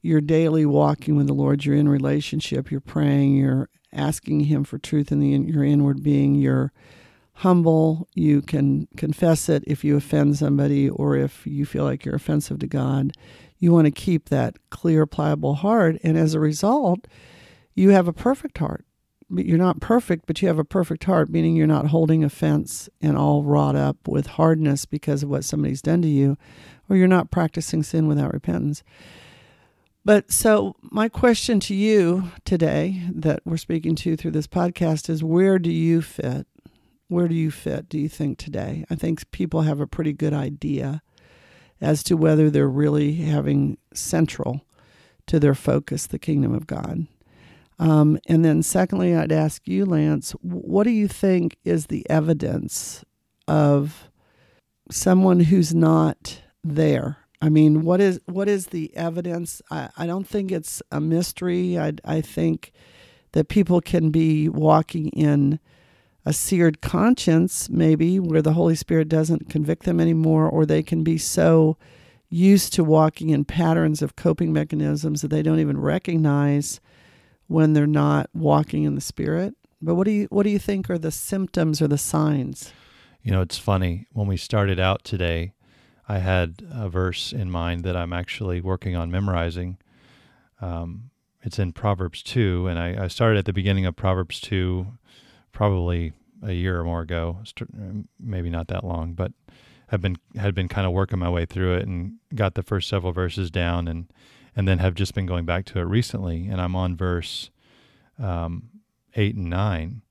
you're 0.00 0.20
daily 0.20 0.64
walking 0.64 1.16
with 1.16 1.26
the 1.26 1.34
Lord, 1.34 1.64
you're 1.64 1.74
in 1.76 1.88
relationship, 1.88 2.70
you're 2.70 2.80
praying, 2.80 3.36
you're 3.36 3.68
asking 3.92 4.40
him 4.40 4.64
for 4.64 4.78
truth 4.78 5.10
in 5.10 5.20
the 5.20 5.34
in 5.34 5.48
your 5.48 5.64
inward 5.64 6.02
being, 6.02 6.34
you're 6.34 6.72
humble. 7.38 8.08
You 8.14 8.42
can 8.42 8.88
confess 8.96 9.48
it 9.48 9.62
if 9.66 9.84
you 9.84 9.96
offend 9.96 10.36
somebody 10.36 10.88
or 10.88 11.16
if 11.16 11.46
you 11.46 11.64
feel 11.64 11.84
like 11.84 12.04
you're 12.04 12.16
offensive 12.16 12.58
to 12.60 12.66
God. 12.66 13.12
You 13.58 13.72
want 13.72 13.84
to 13.86 13.92
keep 13.92 14.28
that 14.28 14.56
clear, 14.70 15.06
pliable 15.06 15.54
heart. 15.54 15.98
And 16.02 16.18
as 16.18 16.34
a 16.34 16.40
result, 16.40 17.06
you 17.74 17.90
have 17.90 18.08
a 18.08 18.12
perfect 18.12 18.58
heart. 18.58 18.84
You're 19.30 19.58
not 19.58 19.80
perfect, 19.80 20.26
but 20.26 20.42
you 20.42 20.48
have 20.48 20.58
a 20.58 20.64
perfect 20.64 21.04
heart, 21.04 21.28
meaning 21.28 21.54
you're 21.54 21.66
not 21.66 21.88
holding 21.88 22.24
offense 22.24 22.88
and 23.00 23.16
all 23.16 23.44
wrought 23.44 23.76
up 23.76 24.08
with 24.08 24.26
hardness 24.26 24.84
because 24.84 25.22
of 25.22 25.28
what 25.28 25.44
somebody's 25.44 25.82
done 25.82 26.02
to 26.02 26.08
you, 26.08 26.36
or 26.88 26.96
you're 26.96 27.06
not 27.06 27.30
practicing 27.30 27.82
sin 27.82 28.08
without 28.08 28.32
repentance. 28.32 28.82
But 30.04 30.32
so, 30.32 30.74
my 30.80 31.10
question 31.10 31.60
to 31.60 31.74
you 31.74 32.32
today 32.46 33.02
that 33.12 33.42
we're 33.44 33.58
speaking 33.58 33.94
to 33.96 34.16
through 34.16 34.30
this 34.30 34.46
podcast 34.46 35.10
is 35.10 35.22
where 35.22 35.58
do 35.58 35.70
you 35.70 36.00
fit? 36.00 36.46
Where 37.08 37.28
do 37.28 37.34
you 37.34 37.50
fit, 37.50 37.88
do 37.88 37.98
you 37.98 38.08
think, 38.08 38.38
today? 38.38 38.84
I 38.90 38.94
think 38.94 39.30
people 39.30 39.62
have 39.62 39.80
a 39.80 39.86
pretty 39.86 40.12
good 40.12 40.34
idea 40.34 41.02
as 41.80 42.02
to 42.04 42.16
whether 42.16 42.50
they're 42.50 42.68
really 42.68 43.14
having 43.14 43.78
central 43.94 44.62
to 45.26 45.40
their 45.40 45.54
focus 45.54 46.06
the 46.06 46.18
kingdom 46.18 46.54
of 46.54 46.66
God. 46.66 47.06
Um, 47.78 48.18
and 48.26 48.44
then, 48.44 48.62
secondly, 48.62 49.14
I'd 49.14 49.32
ask 49.32 49.66
you, 49.68 49.86
Lance, 49.86 50.32
what 50.42 50.84
do 50.84 50.90
you 50.90 51.08
think 51.08 51.56
is 51.64 51.86
the 51.86 52.08
evidence 52.10 53.04
of 53.46 54.10
someone 54.90 55.40
who's 55.40 55.74
not 55.74 56.42
there? 56.64 57.18
I 57.40 57.48
mean, 57.48 57.82
what 57.82 58.00
is 58.00 58.20
what 58.26 58.48
is 58.48 58.68
the 58.68 58.94
evidence? 58.96 59.62
I, 59.70 59.90
I 59.96 60.06
don't 60.06 60.26
think 60.26 60.50
it's 60.50 60.82
a 60.90 61.00
mystery. 61.00 61.78
I 61.78 61.92
I 62.04 62.20
think 62.20 62.72
that 63.32 63.48
people 63.48 63.80
can 63.80 64.10
be 64.10 64.48
walking 64.48 65.08
in 65.10 65.60
a 66.28 66.32
seared 66.34 66.82
conscience, 66.82 67.70
maybe 67.70 68.20
where 68.20 68.42
the 68.42 68.52
Holy 68.52 68.74
Spirit 68.74 69.08
doesn't 69.08 69.48
convict 69.48 69.84
them 69.84 69.98
anymore, 69.98 70.46
or 70.46 70.66
they 70.66 70.82
can 70.82 71.02
be 71.02 71.16
so 71.16 71.78
used 72.28 72.74
to 72.74 72.84
walking 72.84 73.30
in 73.30 73.46
patterns 73.46 74.02
of 74.02 74.14
coping 74.14 74.52
mechanisms 74.52 75.22
that 75.22 75.28
they 75.28 75.40
don't 75.40 75.58
even 75.58 75.80
recognize 75.80 76.80
when 77.46 77.72
they're 77.72 77.86
not 77.86 78.28
walking 78.34 78.82
in 78.84 78.94
the 78.94 79.00
Spirit. 79.00 79.54
But 79.80 79.94
what 79.94 80.04
do 80.04 80.10
you 80.10 80.26
what 80.26 80.42
do 80.42 80.50
you 80.50 80.58
think 80.58 80.90
are 80.90 80.98
the 80.98 81.10
symptoms 81.10 81.80
or 81.80 81.88
the 81.88 81.96
signs? 81.96 82.74
You 83.22 83.32
know, 83.32 83.40
it's 83.40 83.56
funny 83.56 84.06
when 84.12 84.26
we 84.26 84.36
started 84.36 84.78
out 84.78 85.04
today. 85.04 85.54
I 86.10 86.18
had 86.18 86.62
a 86.70 86.90
verse 86.90 87.32
in 87.32 87.50
mind 87.50 87.84
that 87.84 87.96
I'm 87.96 88.12
actually 88.12 88.60
working 88.60 88.94
on 88.94 89.10
memorizing. 89.10 89.78
Um, 90.60 91.08
it's 91.40 91.58
in 91.58 91.72
Proverbs 91.72 92.22
2, 92.22 92.66
and 92.66 92.78
I, 92.78 93.04
I, 93.04 93.08
started 93.08 93.38
at 93.38 93.44
the 93.44 93.52
beginning 93.52 93.86
of 93.86 93.94
Proverbs 93.94 94.40
2 94.40 94.88
probably 95.52 96.12
a 96.42 96.52
year 96.52 96.80
or 96.80 96.84
more 96.84 97.02
ago, 97.02 97.38
maybe 98.20 98.50
not 98.50 98.68
that 98.68 98.84
long, 98.84 99.12
but 99.12 99.32
have 99.88 100.00
been 100.00 100.16
had 100.36 100.54
been 100.54 100.68
kind 100.68 100.86
of 100.86 100.92
working 100.92 101.18
my 101.18 101.30
way 101.30 101.46
through 101.46 101.74
it 101.76 101.86
and 101.86 102.14
got 102.34 102.54
the 102.54 102.62
first 102.62 102.88
several 102.88 103.12
verses 103.12 103.50
down, 103.50 103.88
and 103.88 104.12
and 104.54 104.68
then 104.68 104.78
have 104.78 104.94
just 104.94 105.14
been 105.14 105.26
going 105.26 105.44
back 105.44 105.64
to 105.66 105.78
it 105.78 105.84
recently, 105.84 106.48
and 106.48 106.60
I'm 106.60 106.76
on 106.76 106.96
verse 106.96 107.50
um, 108.18 108.70
eight 109.14 109.34
and 109.34 109.50
nine, 109.50 110.02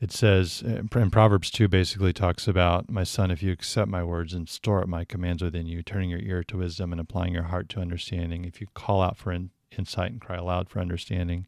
it 0.00 0.12
says 0.12 0.62
in 0.62 1.10
Proverbs 1.10 1.50
2 1.50 1.68
basically 1.68 2.12
talks 2.12 2.46
about, 2.46 2.90
My 2.90 3.04
son, 3.04 3.30
if 3.30 3.42
you 3.42 3.52
accept 3.52 3.90
my 3.90 4.04
words 4.04 4.34
and 4.34 4.48
store 4.48 4.82
up 4.82 4.88
my 4.88 5.04
commands 5.04 5.42
within 5.42 5.66
you, 5.66 5.82
turning 5.82 6.10
your 6.10 6.20
ear 6.20 6.44
to 6.44 6.58
wisdom 6.58 6.92
and 6.92 7.00
applying 7.00 7.32
your 7.32 7.44
heart 7.44 7.68
to 7.70 7.80
understanding, 7.80 8.44
if 8.44 8.60
you 8.60 8.66
call 8.74 9.00
out 9.02 9.16
for 9.16 9.32
in, 9.32 9.50
insight 9.78 10.12
and 10.12 10.20
cry 10.20 10.36
aloud 10.36 10.68
for 10.68 10.80
understanding, 10.80 11.46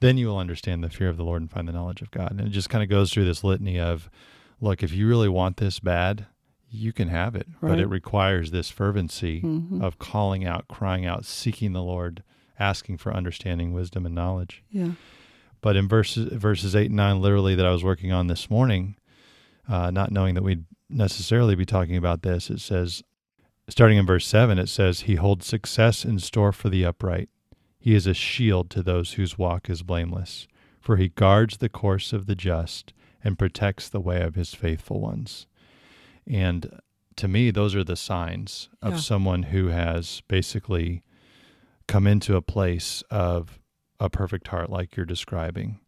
then 0.00 0.18
you 0.18 0.28
will 0.28 0.38
understand 0.38 0.82
the 0.82 0.90
fear 0.90 1.08
of 1.08 1.16
the 1.16 1.24
Lord 1.24 1.42
and 1.42 1.50
find 1.50 1.68
the 1.68 1.72
knowledge 1.72 2.02
of 2.02 2.10
God. 2.10 2.32
And 2.32 2.40
it 2.42 2.50
just 2.50 2.70
kind 2.70 2.82
of 2.82 2.90
goes 2.90 3.12
through 3.12 3.24
this 3.24 3.44
litany 3.44 3.78
of, 3.80 4.10
look, 4.60 4.82
if 4.82 4.92
you 4.92 5.08
really 5.08 5.28
want 5.28 5.56
this 5.56 5.80
bad, 5.80 6.26
you 6.68 6.92
can 6.92 7.08
have 7.08 7.36
it, 7.36 7.46
right. 7.60 7.70
but 7.70 7.78
it 7.78 7.86
requires 7.86 8.50
this 8.50 8.68
fervency 8.68 9.40
mm-hmm. 9.40 9.82
of 9.82 9.98
calling 9.98 10.44
out, 10.44 10.66
crying 10.66 11.06
out, 11.06 11.24
seeking 11.24 11.72
the 11.72 11.82
Lord, 11.82 12.22
asking 12.58 12.98
for 12.98 13.14
understanding, 13.14 13.72
wisdom, 13.72 14.04
and 14.04 14.14
knowledge. 14.14 14.62
Yeah. 14.70 14.92
But 15.60 15.76
in 15.76 15.88
verses 15.88 16.32
verses 16.32 16.74
eight 16.74 16.86
and 16.86 16.96
nine, 16.96 17.20
literally 17.20 17.54
that 17.54 17.64
I 17.64 17.70
was 17.70 17.84
working 17.84 18.12
on 18.12 18.26
this 18.26 18.50
morning, 18.50 18.96
uh, 19.68 19.90
not 19.90 20.10
knowing 20.10 20.34
that 20.34 20.42
we'd 20.42 20.64
necessarily 20.90 21.54
be 21.54 21.64
talking 21.64 21.96
about 21.96 22.22
this, 22.22 22.50
it 22.50 22.60
says, 22.60 23.02
starting 23.68 23.96
in 23.96 24.04
verse 24.04 24.26
seven, 24.26 24.58
it 24.58 24.68
says, 24.68 25.00
"He 25.02 25.14
holds 25.14 25.46
success 25.46 26.04
in 26.04 26.18
store 26.18 26.52
for 26.52 26.68
the 26.68 26.84
upright. 26.84 27.30
He 27.84 27.94
is 27.94 28.06
a 28.06 28.14
shield 28.14 28.70
to 28.70 28.82
those 28.82 29.12
whose 29.12 29.36
walk 29.36 29.68
is 29.68 29.82
blameless, 29.82 30.48
for 30.80 30.96
he 30.96 31.10
guards 31.10 31.58
the 31.58 31.68
course 31.68 32.14
of 32.14 32.24
the 32.24 32.34
just 32.34 32.94
and 33.22 33.38
protects 33.38 33.90
the 33.90 34.00
way 34.00 34.22
of 34.22 34.36
his 34.36 34.54
faithful 34.54 35.00
ones." 35.02 35.46
And 36.26 36.80
to 37.16 37.28
me, 37.28 37.50
those 37.50 37.74
are 37.74 37.84
the 37.84 37.94
signs 37.94 38.70
of 38.80 38.94
yeah. 38.94 39.00
someone 39.00 39.42
who 39.44 39.66
has 39.66 40.22
basically 40.28 41.02
come 41.86 42.06
into 42.06 42.36
a 42.36 42.40
place 42.40 43.02
of 43.10 43.58
a 44.00 44.08
perfect 44.08 44.48
heart 44.48 44.70
like 44.70 44.96
you're 44.96 45.04
describing 45.04 45.78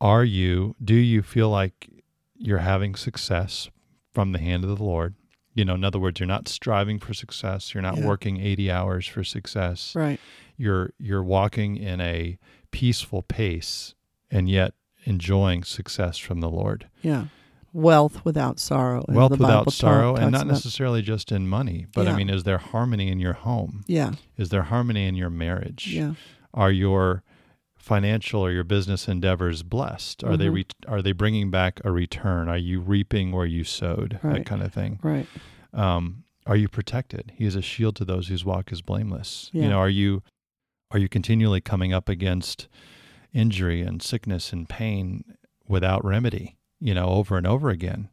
are 0.00 0.24
you 0.24 0.76
do 0.82 0.94
you 0.94 1.22
feel 1.22 1.48
like 1.50 1.90
you're 2.36 2.58
having 2.58 2.94
success 2.94 3.68
from 4.14 4.30
the 4.30 4.38
hand 4.38 4.62
of 4.62 4.78
the 4.78 4.84
lord 4.84 5.14
you 5.54 5.64
know 5.64 5.74
in 5.74 5.82
other 5.82 5.98
words 5.98 6.20
you're 6.20 6.26
not 6.26 6.46
striving 6.46 7.00
for 7.00 7.12
success 7.12 7.74
you're 7.74 7.82
not 7.82 7.98
yeah. 7.98 8.06
working 8.06 8.40
80 8.40 8.70
hours 8.70 9.06
for 9.06 9.24
success 9.24 9.92
right 9.96 10.20
you're 10.56 10.92
you're 10.98 11.22
walking 11.22 11.76
in 11.76 12.00
a 12.00 12.38
peaceful 12.70 13.22
pace 13.22 13.94
and 14.30 14.48
yet 14.48 14.74
enjoying 15.04 15.62
success 15.62 16.18
from 16.18 16.40
the 16.40 16.50
lord 16.50 16.88
yeah 17.02 17.26
wealth 17.72 18.24
without 18.24 18.58
sorrow 18.58 19.04
wealth 19.08 19.32
without 19.32 19.70
sorrow 19.72 20.14
talk, 20.14 20.22
and 20.22 20.32
not 20.32 20.46
necessarily 20.46 21.02
just 21.02 21.30
in 21.30 21.46
money 21.46 21.86
but 21.92 22.06
yeah. 22.06 22.12
i 22.12 22.16
mean 22.16 22.30
is 22.30 22.44
there 22.44 22.58
harmony 22.58 23.10
in 23.10 23.20
your 23.20 23.34
home 23.34 23.84
yeah 23.86 24.12
is 24.36 24.48
there 24.48 24.62
harmony 24.62 25.06
in 25.06 25.14
your 25.14 25.30
marriage 25.30 25.88
yeah 25.88 26.14
are 26.54 26.72
your 26.72 27.22
financial 27.86 28.40
or 28.40 28.50
your 28.50 28.64
business 28.64 29.06
endeavors 29.06 29.62
blessed? 29.62 30.24
Are 30.24 30.30
mm-hmm. 30.30 30.38
they 30.38 30.48
re- 30.48 30.66
are 30.88 31.02
they 31.02 31.12
bringing 31.12 31.52
back 31.52 31.80
a 31.84 31.92
return? 31.92 32.48
Are 32.48 32.58
you 32.58 32.80
reaping 32.80 33.30
where 33.30 33.46
you 33.46 33.62
sowed? 33.62 34.18
Right. 34.24 34.38
That 34.38 34.46
kind 34.46 34.62
of 34.62 34.74
thing. 34.74 34.98
Right. 35.02 35.26
Um, 35.72 36.24
are 36.46 36.56
you 36.56 36.68
protected? 36.68 37.32
He 37.36 37.44
is 37.44 37.54
a 37.54 37.62
shield 37.62 37.94
to 37.96 38.04
those 38.04 38.26
whose 38.26 38.44
walk 38.44 38.72
is 38.72 38.82
blameless. 38.82 39.50
Yeah. 39.52 39.62
You 39.62 39.68
know, 39.68 39.78
are 39.78 39.88
you 39.88 40.24
are 40.90 40.98
you 40.98 41.08
continually 41.08 41.60
coming 41.60 41.92
up 41.92 42.08
against 42.08 42.68
injury 43.32 43.82
and 43.82 44.02
sickness 44.02 44.52
and 44.52 44.68
pain 44.68 45.24
without 45.68 46.04
remedy? 46.04 46.56
You 46.80 46.94
know, 46.94 47.08
over 47.08 47.36
and 47.36 47.46
over 47.46 47.70
again. 47.70 48.08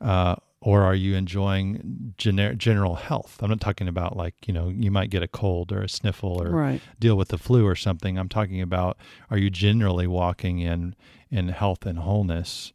Uh, 0.00 0.36
or 0.64 0.82
are 0.82 0.94
you 0.94 1.14
enjoying 1.14 2.14
gener- 2.16 2.56
general 2.56 2.94
health? 2.94 3.38
I'm 3.42 3.50
not 3.50 3.60
talking 3.60 3.86
about 3.86 4.16
like, 4.16 4.34
you 4.46 4.54
know, 4.54 4.70
you 4.70 4.90
might 4.90 5.10
get 5.10 5.22
a 5.22 5.28
cold 5.28 5.70
or 5.70 5.82
a 5.82 5.88
sniffle 5.88 6.42
or 6.42 6.50
right. 6.50 6.80
deal 6.98 7.16
with 7.16 7.28
the 7.28 7.36
flu 7.36 7.66
or 7.66 7.76
something. 7.76 8.18
I'm 8.18 8.30
talking 8.30 8.62
about 8.62 8.96
are 9.30 9.36
you 9.36 9.50
generally 9.50 10.06
walking 10.06 10.60
in 10.60 10.94
in 11.30 11.48
health 11.48 11.84
and 11.84 11.98
wholeness 11.98 12.72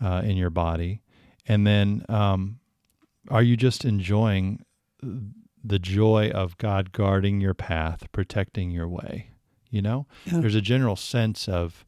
uh, 0.00 0.22
in 0.24 0.36
your 0.36 0.50
body? 0.50 1.02
And 1.48 1.66
then 1.66 2.04
um, 2.08 2.60
are 3.28 3.42
you 3.42 3.56
just 3.56 3.84
enjoying 3.84 4.64
the 5.64 5.78
joy 5.78 6.30
of 6.30 6.58
God 6.58 6.92
guarding 6.92 7.40
your 7.40 7.54
path, 7.54 8.06
protecting 8.12 8.70
your 8.70 8.88
way? 8.88 9.30
You 9.70 9.82
know, 9.82 10.06
yeah. 10.26 10.40
there's 10.40 10.54
a 10.54 10.60
general 10.60 10.96
sense 10.96 11.48
of 11.48 11.86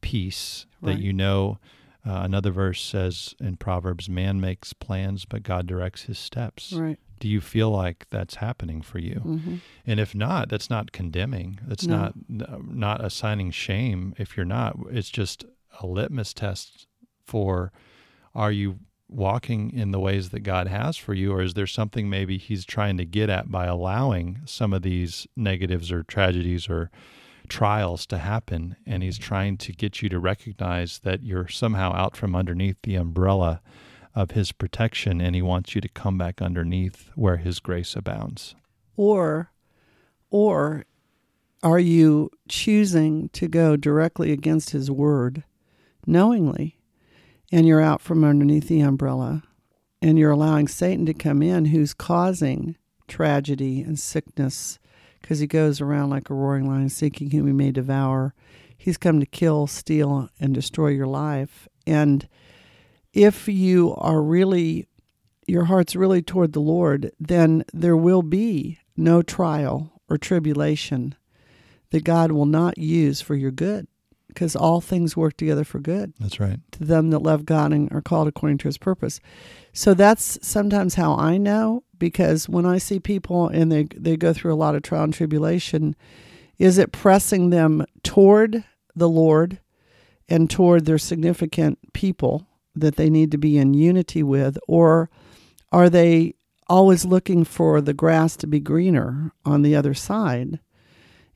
peace 0.00 0.66
right. 0.80 0.94
that 0.94 1.02
you 1.02 1.12
know 1.12 1.58
uh, 2.06 2.20
another 2.22 2.50
verse 2.50 2.82
says 2.82 3.34
in 3.40 3.56
Proverbs, 3.56 4.08
man 4.08 4.40
makes 4.40 4.72
plans, 4.72 5.24
but 5.24 5.42
God 5.42 5.66
directs 5.66 6.02
his 6.02 6.18
steps. 6.18 6.72
Right. 6.72 6.98
Do 7.18 7.28
you 7.28 7.40
feel 7.40 7.70
like 7.70 8.06
that's 8.10 8.36
happening 8.36 8.82
for 8.82 8.98
you? 8.98 9.22
Mm-hmm. 9.24 9.56
And 9.86 9.98
if 9.98 10.14
not, 10.14 10.50
that's 10.50 10.68
not 10.68 10.92
condemning. 10.92 11.58
That's 11.66 11.86
no. 11.86 12.12
not 12.28 12.64
not 12.68 13.02
assigning 13.02 13.50
shame. 13.50 14.14
If 14.18 14.36
you're 14.36 14.44
not, 14.44 14.76
it's 14.90 15.08
just 15.08 15.44
a 15.80 15.86
litmus 15.86 16.34
test 16.34 16.86
for 17.24 17.72
are 18.34 18.52
you 18.52 18.80
walking 19.14 19.72
in 19.72 19.90
the 19.90 20.00
ways 20.00 20.30
that 20.30 20.40
God 20.40 20.66
has 20.66 20.96
for 20.96 21.14
you, 21.14 21.32
or 21.32 21.42
is 21.42 21.54
there 21.54 21.66
something 21.66 22.08
maybe 22.08 22.38
He's 22.38 22.64
trying 22.64 22.96
to 22.98 23.04
get 23.04 23.30
at 23.30 23.50
by 23.50 23.66
allowing 23.66 24.40
some 24.44 24.72
of 24.72 24.82
these 24.82 25.26
negatives 25.36 25.92
or 25.92 26.02
tragedies 26.02 26.68
or 26.68 26.90
trials 27.48 28.06
to 28.06 28.18
happen, 28.18 28.76
and 28.86 29.02
He's 29.02 29.18
trying 29.18 29.56
to 29.58 29.72
get 29.72 30.02
you 30.02 30.08
to 30.08 30.18
recognize 30.18 31.00
that 31.00 31.22
you're 31.22 31.48
somehow 31.48 31.92
out 31.94 32.16
from 32.16 32.34
underneath 32.34 32.76
the 32.82 32.96
umbrella 32.96 33.60
of 34.14 34.32
His 34.32 34.52
protection, 34.52 35.20
and 35.20 35.34
He 35.34 35.42
wants 35.42 35.74
you 35.74 35.80
to 35.80 35.88
come 35.88 36.18
back 36.18 36.42
underneath 36.42 37.10
where 37.14 37.36
His 37.36 37.60
grace 37.60 37.96
abounds. 37.96 38.54
Or, 38.96 39.50
or 40.30 40.84
are 41.62 41.78
you 41.78 42.30
choosing 42.48 43.28
to 43.30 43.48
go 43.48 43.76
directly 43.76 44.32
against 44.32 44.70
His 44.70 44.90
word 44.90 45.44
knowingly, 46.06 46.78
and 47.52 47.66
you're 47.66 47.80
out 47.80 48.00
from 48.00 48.24
underneath 48.24 48.68
the 48.68 48.80
umbrella, 48.80 49.42
and 50.00 50.18
you're 50.18 50.30
allowing 50.30 50.68
Satan 50.68 51.06
to 51.06 51.14
come 51.14 51.42
in 51.42 51.66
who's 51.66 51.94
causing 51.94 52.76
tragedy 53.06 53.82
and 53.82 53.98
sickness 53.98 54.78
because 55.20 55.38
he 55.38 55.46
goes 55.46 55.80
around 55.80 56.10
like 56.10 56.28
a 56.28 56.34
roaring 56.34 56.68
lion 56.68 56.88
seeking 56.88 57.30
whom 57.30 57.46
he 57.46 57.52
may 57.52 57.70
devour. 57.70 58.34
He's 58.76 58.98
come 58.98 59.20
to 59.20 59.26
kill, 59.26 59.66
steal, 59.66 60.28
and 60.38 60.52
destroy 60.52 60.88
your 60.88 61.06
life. 61.06 61.68
And 61.86 62.28
if 63.12 63.48
you 63.48 63.94
are 63.96 64.20
really, 64.20 64.86
your 65.46 65.64
heart's 65.64 65.96
really 65.96 66.20
toward 66.20 66.52
the 66.52 66.60
Lord, 66.60 67.12
then 67.18 67.64
there 67.72 67.96
will 67.96 68.22
be 68.22 68.78
no 68.96 69.22
trial 69.22 69.92
or 70.08 70.18
tribulation 70.18 71.14
that 71.90 72.04
God 72.04 72.32
will 72.32 72.46
not 72.46 72.76
use 72.76 73.20
for 73.20 73.34
your 73.34 73.50
good 73.50 73.86
because 74.34 74.56
all 74.56 74.80
things 74.80 75.16
work 75.16 75.36
together 75.36 75.64
for 75.64 75.78
good. 75.78 76.12
That's 76.18 76.40
right. 76.40 76.58
To 76.72 76.84
them 76.84 77.10
that 77.10 77.20
love 77.20 77.46
God 77.46 77.72
and 77.72 77.90
are 77.92 78.02
called 78.02 78.28
according 78.28 78.58
to 78.58 78.68
his 78.68 78.78
purpose. 78.78 79.20
So 79.72 79.94
that's 79.94 80.38
sometimes 80.42 80.96
how 80.96 81.14
I 81.14 81.38
know 81.38 81.84
because 81.98 82.48
when 82.48 82.66
I 82.66 82.78
see 82.78 83.00
people 83.00 83.48
and 83.48 83.70
they 83.72 83.86
they 83.96 84.16
go 84.16 84.32
through 84.32 84.52
a 84.52 84.56
lot 84.56 84.74
of 84.74 84.82
trial 84.82 85.04
and 85.04 85.14
tribulation, 85.14 85.96
is 86.58 86.78
it 86.78 86.92
pressing 86.92 87.50
them 87.50 87.84
toward 88.02 88.64
the 88.94 89.08
Lord 89.08 89.60
and 90.28 90.50
toward 90.50 90.84
their 90.84 90.98
significant 90.98 91.78
people 91.92 92.46
that 92.74 92.96
they 92.96 93.10
need 93.10 93.30
to 93.30 93.38
be 93.38 93.56
in 93.56 93.74
unity 93.74 94.22
with 94.22 94.58
or 94.66 95.10
are 95.72 95.90
they 95.90 96.34
always 96.68 97.04
looking 97.04 97.44
for 97.44 97.80
the 97.80 97.94
grass 97.94 98.36
to 98.36 98.46
be 98.46 98.60
greener 98.60 99.32
on 99.44 99.62
the 99.62 99.76
other 99.76 99.94
side? 99.94 100.60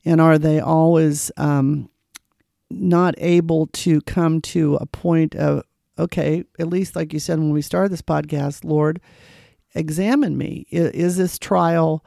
And 0.05 0.21
are 0.21 0.37
they 0.37 0.59
always 0.59 1.31
um, 1.37 1.89
not 2.69 3.15
able 3.17 3.67
to 3.67 4.01
come 4.01 4.41
to 4.41 4.75
a 4.75 4.85
point 4.85 5.35
of, 5.35 5.63
okay, 5.97 6.43
at 6.59 6.67
least 6.67 6.95
like 6.95 7.13
you 7.13 7.19
said 7.19 7.39
when 7.39 7.51
we 7.51 7.61
started 7.61 7.91
this 7.91 8.01
podcast, 8.01 8.63
Lord, 8.63 9.01
examine 9.73 10.37
me. 10.37 10.65
Is, 10.69 10.91
is 10.91 11.17
this 11.17 11.39
trial 11.39 12.03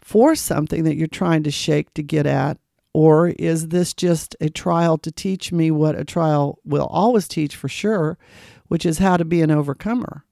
for 0.00 0.34
something 0.34 0.84
that 0.84 0.96
you're 0.96 1.06
trying 1.06 1.42
to 1.42 1.50
shake 1.50 1.92
to 1.94 2.02
get 2.02 2.26
at, 2.26 2.58
Or 2.94 3.28
is 3.30 3.68
this 3.68 3.92
just 3.92 4.36
a 4.40 4.48
trial 4.48 4.96
to 4.98 5.10
teach 5.10 5.50
me 5.50 5.70
what 5.70 5.98
a 5.98 6.04
trial 6.04 6.60
will 6.64 6.86
always 6.86 7.26
teach 7.26 7.56
for 7.56 7.68
sure, 7.68 8.16
which 8.68 8.86
is 8.86 8.98
how 8.98 9.16
to 9.16 9.24
be 9.24 9.42
an 9.42 9.50
overcomer? 9.50 10.24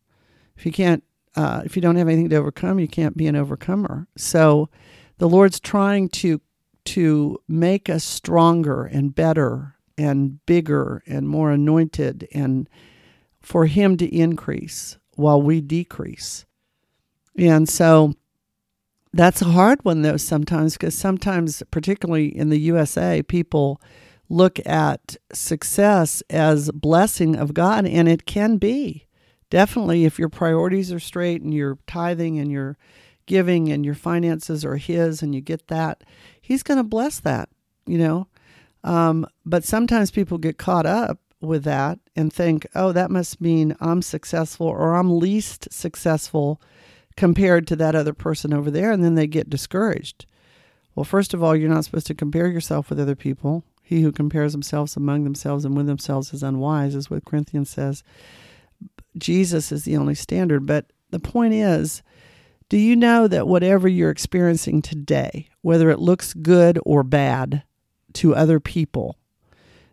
If 0.57 0.64
you 0.64 0.71
can't, 0.71 1.03
uh, 1.35 1.62
if 1.64 1.75
you 1.75 1.83
don't 1.83 1.97
have 1.97 2.09
anything 2.09 2.29
to 2.31 2.37
overcome, 2.37 2.79
you 2.79 2.87
can't 2.87 3.16
be 3.16 3.27
an 3.27 3.35
overcomer. 3.35 4.07
So 4.16 4.68
the 5.18 5.29
Lord's 5.29 5.59
trying 5.59 6.09
to 6.11 6.40
to 6.85 7.40
make 7.49 7.88
us 7.88 8.05
stronger 8.05 8.85
and 8.85 9.14
better 9.14 9.77
and 9.97 10.45
bigger 10.47 11.03
and 11.07 11.29
more 11.29 11.51
anointed 11.51 12.27
and 12.33 12.68
for 13.40 13.66
him 13.66 13.97
to 13.97 14.07
increase 14.14 14.99
while 15.16 15.40
we 15.40 15.61
decrease. 15.61 16.45
And 17.37 17.68
so 17.68 18.14
that's 19.12 19.42
a 19.42 19.47
hard 19.47 19.85
one 19.85 20.03
though 20.03 20.16
sometimes 20.16 20.75
because 20.75 20.97
sometimes 20.97 21.62
particularly 21.71 22.27
in 22.37 22.49
the 22.49 22.61
USA 22.61 23.23
people 23.23 23.81
look 24.29 24.59
at 24.66 25.16
success 25.33 26.23
as 26.31 26.71
blessing 26.71 27.37
of 27.37 27.53
God 27.53 27.87
and 27.87 28.09
it 28.09 28.27
can 28.27 28.57
be. 28.57 29.07
Definitely 29.51 30.07
if 30.07 30.18
your 30.18 30.31
priorities 30.31 30.90
are 30.92 31.01
straight 31.01 31.42
and 31.42 31.53
you're 31.53 31.79
tithing 31.87 32.38
and 32.38 32.51
you're 32.51 32.79
giving 33.27 33.71
and 33.71 33.85
your 33.85 33.95
finances 33.95 34.64
are 34.64 34.77
his 34.77 35.23
and 35.23 35.35
you 35.35 35.42
get 35.42 35.68
that, 35.68 36.03
he's 36.42 36.62
going 36.62 36.76
to 36.76 36.85
bless 36.85 37.20
that, 37.20 37.48
you 37.87 37.96
know. 37.96 38.26
Um, 38.85 39.26
but 39.46 39.64
sometimes 39.64 40.11
people 40.11 40.37
get 40.37 40.59
caught 40.59 40.85
up 40.85 41.18
with 41.40 41.64
that 41.64 41.98
and 42.14 42.33
think, 42.33 42.66
oh, 42.74 42.92
that 42.92 43.11
must 43.11 43.40
mean 43.40 43.74
I'm 43.81 44.02
successful 44.02 44.66
or 44.66 44.94
I'm 44.96 45.18
least 45.18 45.72
successful 45.72 46.61
compared 47.16 47.66
to 47.68 47.76
that 47.76 47.94
other 47.94 48.12
person 48.12 48.52
over 48.52 48.70
there. 48.70 48.92
And 48.92 49.02
then 49.02 49.14
they 49.14 49.26
get 49.26 49.48
discouraged. 49.48 50.26
Well, 50.94 51.05
first 51.05 51.33
of 51.33 51.42
all, 51.42 51.57
you're 51.57 51.70
not 51.70 51.85
supposed 51.85 52.07
to 52.09 52.14
compare 52.14 52.48
yourself 52.48 52.90
with 52.90 53.00
other 53.00 53.16
people. 53.16 53.64
He 53.83 54.02
who 54.02 54.12
compares 54.12 54.52
themselves 54.52 54.96
among 54.96 55.24
themselves 55.24 55.64
and 55.64 55.76
with 55.76 55.87
themselves 55.87 56.33
is 56.35 56.42
unwise, 56.42 56.94
is 56.94 57.11
what 57.11 57.24
Corinthians 57.24 57.70
says. 57.70 58.02
Jesus 59.16 59.72
is 59.72 59.85
the 59.85 59.96
only 59.96 60.14
standard. 60.14 60.66
But 60.66 60.87
the 61.11 61.20
point 61.20 61.55
is, 61.55 62.02
do 62.72 62.78
you 62.78 62.96
know 62.96 63.28
that 63.28 63.46
whatever 63.46 63.87
you're 63.87 64.08
experiencing 64.08 64.80
today, 64.80 65.46
whether 65.61 65.90
it 65.90 65.98
looks 65.98 66.32
good 66.32 66.78
or 66.87 67.02
bad 67.02 67.64
to 68.14 68.35
other 68.35 68.61
people, 68.61 69.18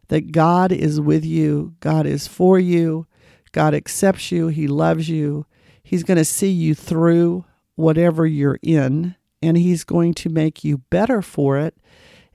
that 0.08 0.32
God 0.32 0.72
is 0.72 1.02
with 1.02 1.26
you, 1.26 1.76
God 1.82 2.06
is 2.06 2.26
for 2.26 2.58
you, 2.58 3.06
God 3.52 3.74
accepts 3.74 4.32
you, 4.32 4.48
He 4.48 4.66
loves 4.66 5.10
you, 5.10 5.46
He's 5.84 6.04
going 6.04 6.20
to 6.20 6.24
see 6.24 6.52
you 6.52 6.74
through 6.74 7.44
whatever 7.76 8.26
you're 8.26 8.60
in, 8.62 9.14
and 9.42 9.58
He's 9.58 9.84
going 9.84 10.14
to 10.14 10.30
make 10.30 10.64
you 10.64 10.78
better 10.90 11.22
for 11.22 11.58
it. 11.58 11.76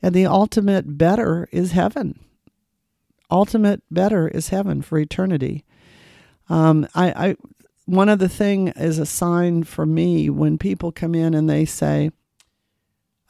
And 0.02 0.14
the 0.14 0.26
ultimate 0.26 0.98
better 0.98 1.48
is 1.52 1.72
heaven. 1.72 2.20
Ultimate 3.30 3.82
better 3.90 4.28
is 4.28 4.50
heaven 4.50 4.82
for 4.82 4.98
eternity. 4.98 5.64
Um, 6.50 6.86
I, 6.94 7.28
I 7.28 7.36
one 7.86 8.08
other 8.08 8.28
thing 8.28 8.68
is 8.68 8.98
a 8.98 9.06
sign 9.06 9.64
for 9.64 9.84
me 9.84 10.30
when 10.30 10.58
people 10.58 10.92
come 10.92 11.14
in 11.14 11.34
and 11.34 11.48
they 11.48 11.64
say, 11.64 12.10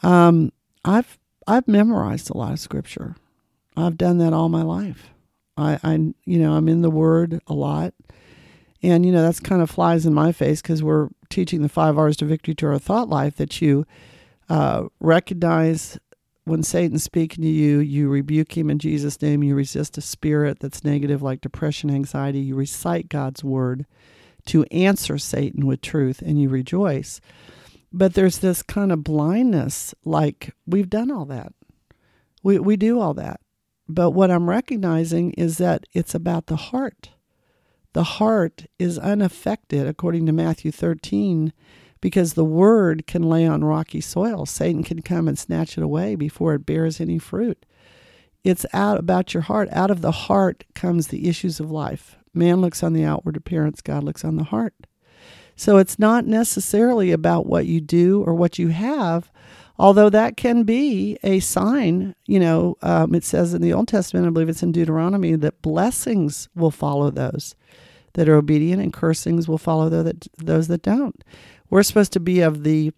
um, 0.03 0.53
"I've 0.85 1.19
I've 1.47 1.67
memorized 1.69 2.31
a 2.31 2.37
lot 2.37 2.53
of 2.53 2.61
scripture. 2.61 3.17
I've 3.77 3.97
done 3.97 4.19
that 4.19 4.33
all 4.33 4.49
my 4.49 4.62
life. 4.62 5.11
I, 5.57 5.79
I 5.83 5.93
you 6.25 6.38
know 6.38 6.55
I'm 6.55 6.69
in 6.69 6.83
the 6.83 6.90
Word 6.90 7.40
a 7.47 7.55
lot, 7.55 7.95
and 8.83 9.05
you 9.05 9.12
know 9.12 9.23
that's 9.23 9.40
kind 9.40 9.62
of 9.62 9.71
flies 9.71 10.07
in 10.07 10.14
my 10.14 10.33
face 10.33 10.62
because 10.62 10.83
we're 10.83 11.09
teaching 11.31 11.62
the 11.62 11.69
five 11.69 11.99
R's 11.99 12.17
to 12.19 12.25
victory 12.25 12.55
to 12.57 12.67
our 12.67 12.79
thought 12.79 13.09
life 13.09 13.37
that 13.37 13.61
you 13.61 13.87
uh, 14.49 14.85
recognize 15.01 15.99
when 16.45 16.62
Satan's 16.62 17.03
speaking 17.03 17.43
to 17.43 17.49
you, 17.49 17.79
you 17.79 18.09
rebuke 18.09 18.57
him 18.57 18.69
in 18.69 18.79
Jesus' 18.79 19.21
name. 19.23 19.43
You 19.43 19.55
resist 19.55 19.97
a 19.97 20.03
spirit 20.03 20.61
that's 20.61 20.85
negative, 20.85 21.23
like 21.23 21.40
depression, 21.40 21.90
anxiety. 21.90 22.40
You 22.40 22.55
recite 22.55 23.09
God's 23.09 23.43
word 23.43 23.87
to 24.46 24.64
answer 24.64 25.18
Satan 25.18 25.66
with 25.66 25.80
truth 25.80 26.22
and 26.22 26.40
you 26.40 26.48
rejoice. 26.48 27.20
But 27.92 28.14
there's 28.14 28.38
this 28.38 28.62
kind 28.62 28.90
of 28.92 29.04
blindness 29.04 29.94
like 30.04 30.54
we've 30.66 30.90
done 30.90 31.11
all 31.11 31.24
that. 31.26 31.52
We 32.42 32.59
we 32.59 32.76
do 32.76 33.00
all 33.00 33.14
that. 33.14 33.40
But 33.88 34.11
what 34.11 34.30
I'm 34.30 34.48
recognizing 34.48 35.33
is 35.33 35.59
that 35.59 35.87
it's 35.92 36.14
about 36.14 36.46
the 36.46 36.57
heart. 36.57 37.11
The 37.92 38.04
heart 38.04 38.66
is 38.78 38.98
unaffected 38.98 39.87
according 39.87 40.26
to 40.26 40.33
Matthew 40.33 40.72
13 40.72 41.52
because 42.00 42.35
the 42.35 42.44
word 42.44 43.07
can 43.07 43.22
lay 43.22 43.46
on 43.46 43.64
rocky 43.64 44.00
soil. 44.00 44.44
Satan 44.44 44.83
can 44.83 45.00
come 45.00 45.28
and 45.28 45.38
snatch 45.38 45.78
it 45.78 45.85
away 45.85 46.16
before 46.16 46.54
it 46.54 46.66
bears 46.66 47.00
any 47.00 47.18
fruit. 47.18 47.64
It's 48.42 48.66
out 48.74 48.98
about 48.98 49.33
your 49.33 49.44
heart. 49.44 49.68
Out 49.72 49.90
of 49.90 50.02
the 50.02 50.12
heart 50.12 50.64
comes 50.74 51.09
the 51.09 51.28
issues 51.28 51.61
of 51.61 51.70
life. 51.70 52.18
Man 52.35 52.61
looks 52.61 52.83
on 52.83 52.92
the 52.92 53.05
outward 53.05 53.37
appearance, 53.37 53.81
God 53.81 54.05
looks 54.05 54.25
on 54.25 54.37
the 54.37 54.44
heart. 54.44 54.75
So 55.57 55.77
it's 55.79 55.99
not 55.99 56.27
necessarily 56.27 57.12
about 57.12 57.47
what 57.47 57.66
you 57.66 57.81
do 57.81 58.25
or 58.25 58.35
what 58.35 58.59
you 58.59 58.68
have, 58.68 59.31
although 59.79 60.11
that 60.11 60.37
can 60.37 60.64
be 60.64 61.16
a 61.23 61.40
sign. 61.40 62.14
You 62.27 62.40
know, 62.40 62.77
um, 62.83 63.14
it 63.14 63.25
says 63.25 63.55
in 63.55 63.62
the 63.62 63.73
Old 63.73 63.88
Testament, 63.88 64.27
I 64.27 64.31
believe 64.31 64.49
it's 64.49 64.62
in 64.62 64.73
Deuteronomy, 64.73 65.37
that 65.37 65.62
blessings 65.62 66.49
will 66.55 66.73
follow 66.73 67.11
those 67.11 67.55
that 68.14 68.29
are 68.29 68.37
obedient 68.37 68.83
and 68.83 68.92
cursings 68.92 69.49
will 69.49 69.59
follow 69.59 69.88
those 69.88 70.05
that, 70.05 70.27
those 70.38 70.68
that 70.68 70.83
don't. 70.83 71.23
We're 71.70 71.83
supposed 71.83 72.12
to 72.14 72.20
be 72.20 72.40
of 72.40 72.64
the 72.64 72.92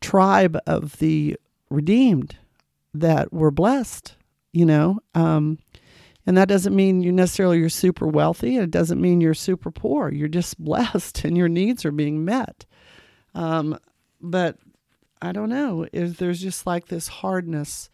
tribe 0.00 0.58
of 0.66 0.98
the 0.98 1.36
redeemed 1.70 2.36
that 2.94 3.32
we're 3.32 3.50
blessed, 3.50 4.16
you 4.52 4.64
know. 4.64 5.00
Um, 5.14 5.58
and 6.26 6.36
that 6.36 6.48
doesn't 6.48 6.76
mean 6.76 7.02
you 7.02 7.12
necessarily 7.12 7.58
you're 7.58 7.68
super 7.68 8.06
wealthy. 8.06 8.56
It 8.56 8.70
doesn't 8.70 9.00
mean 9.00 9.20
you're 9.20 9.34
super 9.34 9.70
poor. 9.70 10.10
You're 10.10 10.28
just 10.28 10.62
blessed 10.64 11.24
and 11.24 11.36
your 11.36 11.48
needs 11.48 11.84
are 11.84 11.92
being 11.92 12.24
met. 12.24 12.66
Um, 13.34 13.78
but 14.20 14.58
I 15.22 15.32
don't 15.32 15.48
know. 15.48 15.86
If 15.92 16.18
there's 16.18 16.40
just 16.40 16.66
like 16.66 16.86
this 16.86 17.08
hardness 17.08 17.90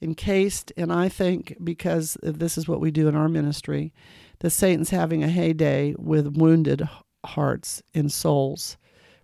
encased, 0.00 0.72
and 0.76 0.92
I 0.92 1.08
think 1.08 1.56
because 1.62 2.16
this 2.22 2.58
is 2.58 2.66
what 2.66 2.80
we 2.80 2.90
do 2.90 3.08
in 3.08 3.14
our 3.14 3.28
ministry, 3.28 3.92
that 4.40 4.50
Satan's 4.50 4.90
having 4.90 5.22
a 5.22 5.28
heyday 5.28 5.94
with 5.98 6.36
wounded 6.36 6.88
hearts 7.24 7.82
and 7.94 8.10
souls, 8.10 8.76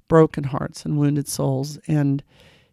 broken 0.06 0.44
hearts 0.44 0.84
and 0.84 0.96
wounded 0.96 1.26
souls, 1.26 1.78
and 1.88 2.22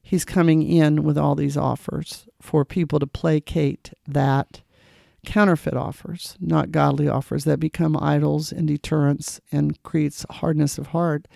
he's 0.01 0.23
coming 0.23 0.61
in 0.61 1.03
with 1.03 1.17
all 1.17 1.35
these 1.35 1.57
offers 1.57 2.27
for 2.39 2.63
people 2.63 2.99
to 2.99 3.07
placate 3.07 3.91
that 4.07 4.61
counterfeit 5.25 5.73
offers, 5.73 6.37
not 6.39 6.71
godly 6.71 7.07
offers 7.07 7.43
that 7.45 7.59
become 7.59 7.97
idols 8.01 8.51
and 8.51 8.67
deterrents 8.67 9.41
and 9.51 9.81
creates 9.83 10.25
hardness 10.29 10.77
of 10.77 10.87
heart 10.87 11.27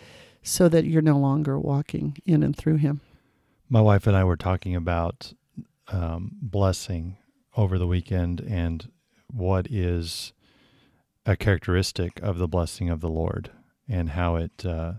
so 0.42 0.70
that 0.70 0.86
you're 0.86 1.02
no 1.02 1.18
longer 1.18 1.60
walking 1.60 2.18
in 2.26 2.44
and 2.44 2.56
through 2.56 2.78
him. 2.78 3.02
My 3.70 3.82
wife 3.82 4.08
and 4.08 4.16
I 4.16 4.24
were 4.24 4.38
talking 4.38 4.76
about 4.76 5.34
um, 5.90 6.32
blessing 6.42 7.18
over 7.56 7.78
the 7.78 7.88
weekend 7.88 8.42
and 8.42 8.90
what 9.32 9.68
is 9.70 10.34
a 11.26 11.36
characteristic 11.36 12.20
of 12.22 12.38
the 12.38 12.48
blessing 12.48 12.90
of 12.90 13.02
the 13.02 13.10
Lord 13.10 13.52
and 13.88 14.12
how 14.12 14.36
it 14.36 14.66
uh, 14.66 14.94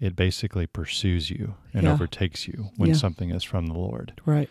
it 0.00 0.16
basically 0.16 0.66
pursues 0.66 1.30
you 1.30 1.54
and 1.72 1.84
yeah. 1.84 1.92
overtakes 1.92 2.48
you 2.48 2.70
when 2.76 2.90
yeah. 2.90 2.96
something 2.96 3.30
is 3.30 3.44
from 3.44 3.66
the 3.66 3.78
Lord. 3.78 4.12
Right. 4.26 4.50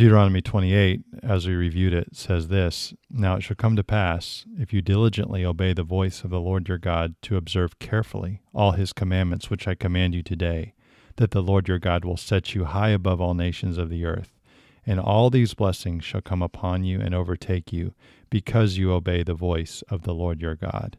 Deuteronomy 0.00 0.40
28, 0.40 1.02
as 1.22 1.46
we 1.46 1.54
reviewed 1.54 1.92
it, 1.92 2.16
says 2.16 2.48
this 2.48 2.94
Now 3.10 3.36
it 3.36 3.42
shall 3.42 3.54
come 3.54 3.76
to 3.76 3.84
pass, 3.84 4.46
if 4.58 4.72
you 4.72 4.80
diligently 4.80 5.44
obey 5.44 5.74
the 5.74 5.82
voice 5.82 6.24
of 6.24 6.30
the 6.30 6.40
Lord 6.40 6.66
your 6.70 6.78
God, 6.78 7.16
to 7.20 7.36
observe 7.36 7.78
carefully 7.78 8.40
all 8.54 8.72
his 8.72 8.94
commandments 8.94 9.50
which 9.50 9.68
I 9.68 9.74
command 9.74 10.14
you 10.14 10.22
today, 10.22 10.72
that 11.16 11.32
the 11.32 11.42
Lord 11.42 11.68
your 11.68 11.78
God 11.78 12.06
will 12.06 12.16
set 12.16 12.54
you 12.54 12.64
high 12.64 12.88
above 12.88 13.20
all 13.20 13.34
nations 13.34 13.76
of 13.76 13.90
the 13.90 14.06
earth. 14.06 14.38
And 14.86 14.98
all 14.98 15.28
these 15.28 15.52
blessings 15.52 16.02
shall 16.02 16.22
come 16.22 16.40
upon 16.40 16.82
you 16.82 16.98
and 16.98 17.14
overtake 17.14 17.70
you, 17.70 17.92
because 18.30 18.78
you 18.78 18.92
obey 18.92 19.22
the 19.22 19.34
voice 19.34 19.82
of 19.90 20.04
the 20.04 20.14
Lord 20.14 20.40
your 20.40 20.54
God. 20.54 20.96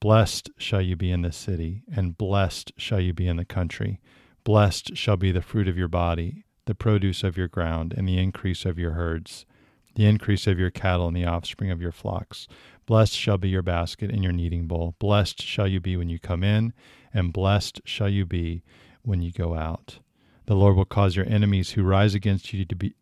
Blessed 0.00 0.50
shall 0.58 0.82
you 0.82 0.96
be 0.96 1.10
in 1.10 1.22
the 1.22 1.32
city, 1.32 1.82
and 1.90 2.18
blessed 2.18 2.72
shall 2.76 3.00
you 3.00 3.14
be 3.14 3.26
in 3.26 3.38
the 3.38 3.46
country. 3.46 4.00
Blessed 4.44 4.98
shall 4.98 5.16
be 5.16 5.32
the 5.32 5.40
fruit 5.40 5.66
of 5.66 5.78
your 5.78 5.88
body 5.88 6.44
the 6.68 6.74
produce 6.74 7.24
of 7.24 7.38
your 7.38 7.48
ground, 7.48 7.94
and 7.96 8.06
the 8.06 8.18
increase 8.18 8.66
of 8.66 8.78
your 8.78 8.92
herds, 8.92 9.46
the 9.94 10.04
increase 10.04 10.46
of 10.46 10.58
your 10.58 10.70
cattle, 10.70 11.08
and 11.08 11.16
the 11.16 11.24
offspring 11.24 11.70
of 11.70 11.80
your 11.80 11.90
flocks. 11.90 12.46
Blessed 12.84 13.14
shall 13.14 13.38
be 13.38 13.48
your 13.48 13.62
basket 13.62 14.10
and 14.10 14.22
your 14.22 14.34
kneading 14.34 14.66
bowl. 14.66 14.94
Blessed 14.98 15.42
shall 15.42 15.66
you 15.66 15.80
be 15.80 15.96
when 15.96 16.10
you 16.10 16.18
come 16.18 16.44
in, 16.44 16.74
and 17.12 17.32
blessed 17.32 17.80
shall 17.86 18.10
you 18.10 18.26
be 18.26 18.62
when 19.00 19.22
you 19.22 19.32
go 19.32 19.54
out. 19.54 20.00
The 20.44 20.54
Lord 20.54 20.76
will 20.76 20.84
cause 20.84 21.16
your 21.16 21.26
enemies 21.26 21.70
who 21.70 21.82
rise 21.82 22.14
against 22.14 22.52
you 22.52 22.66
to 22.66 22.76
be 22.76 22.94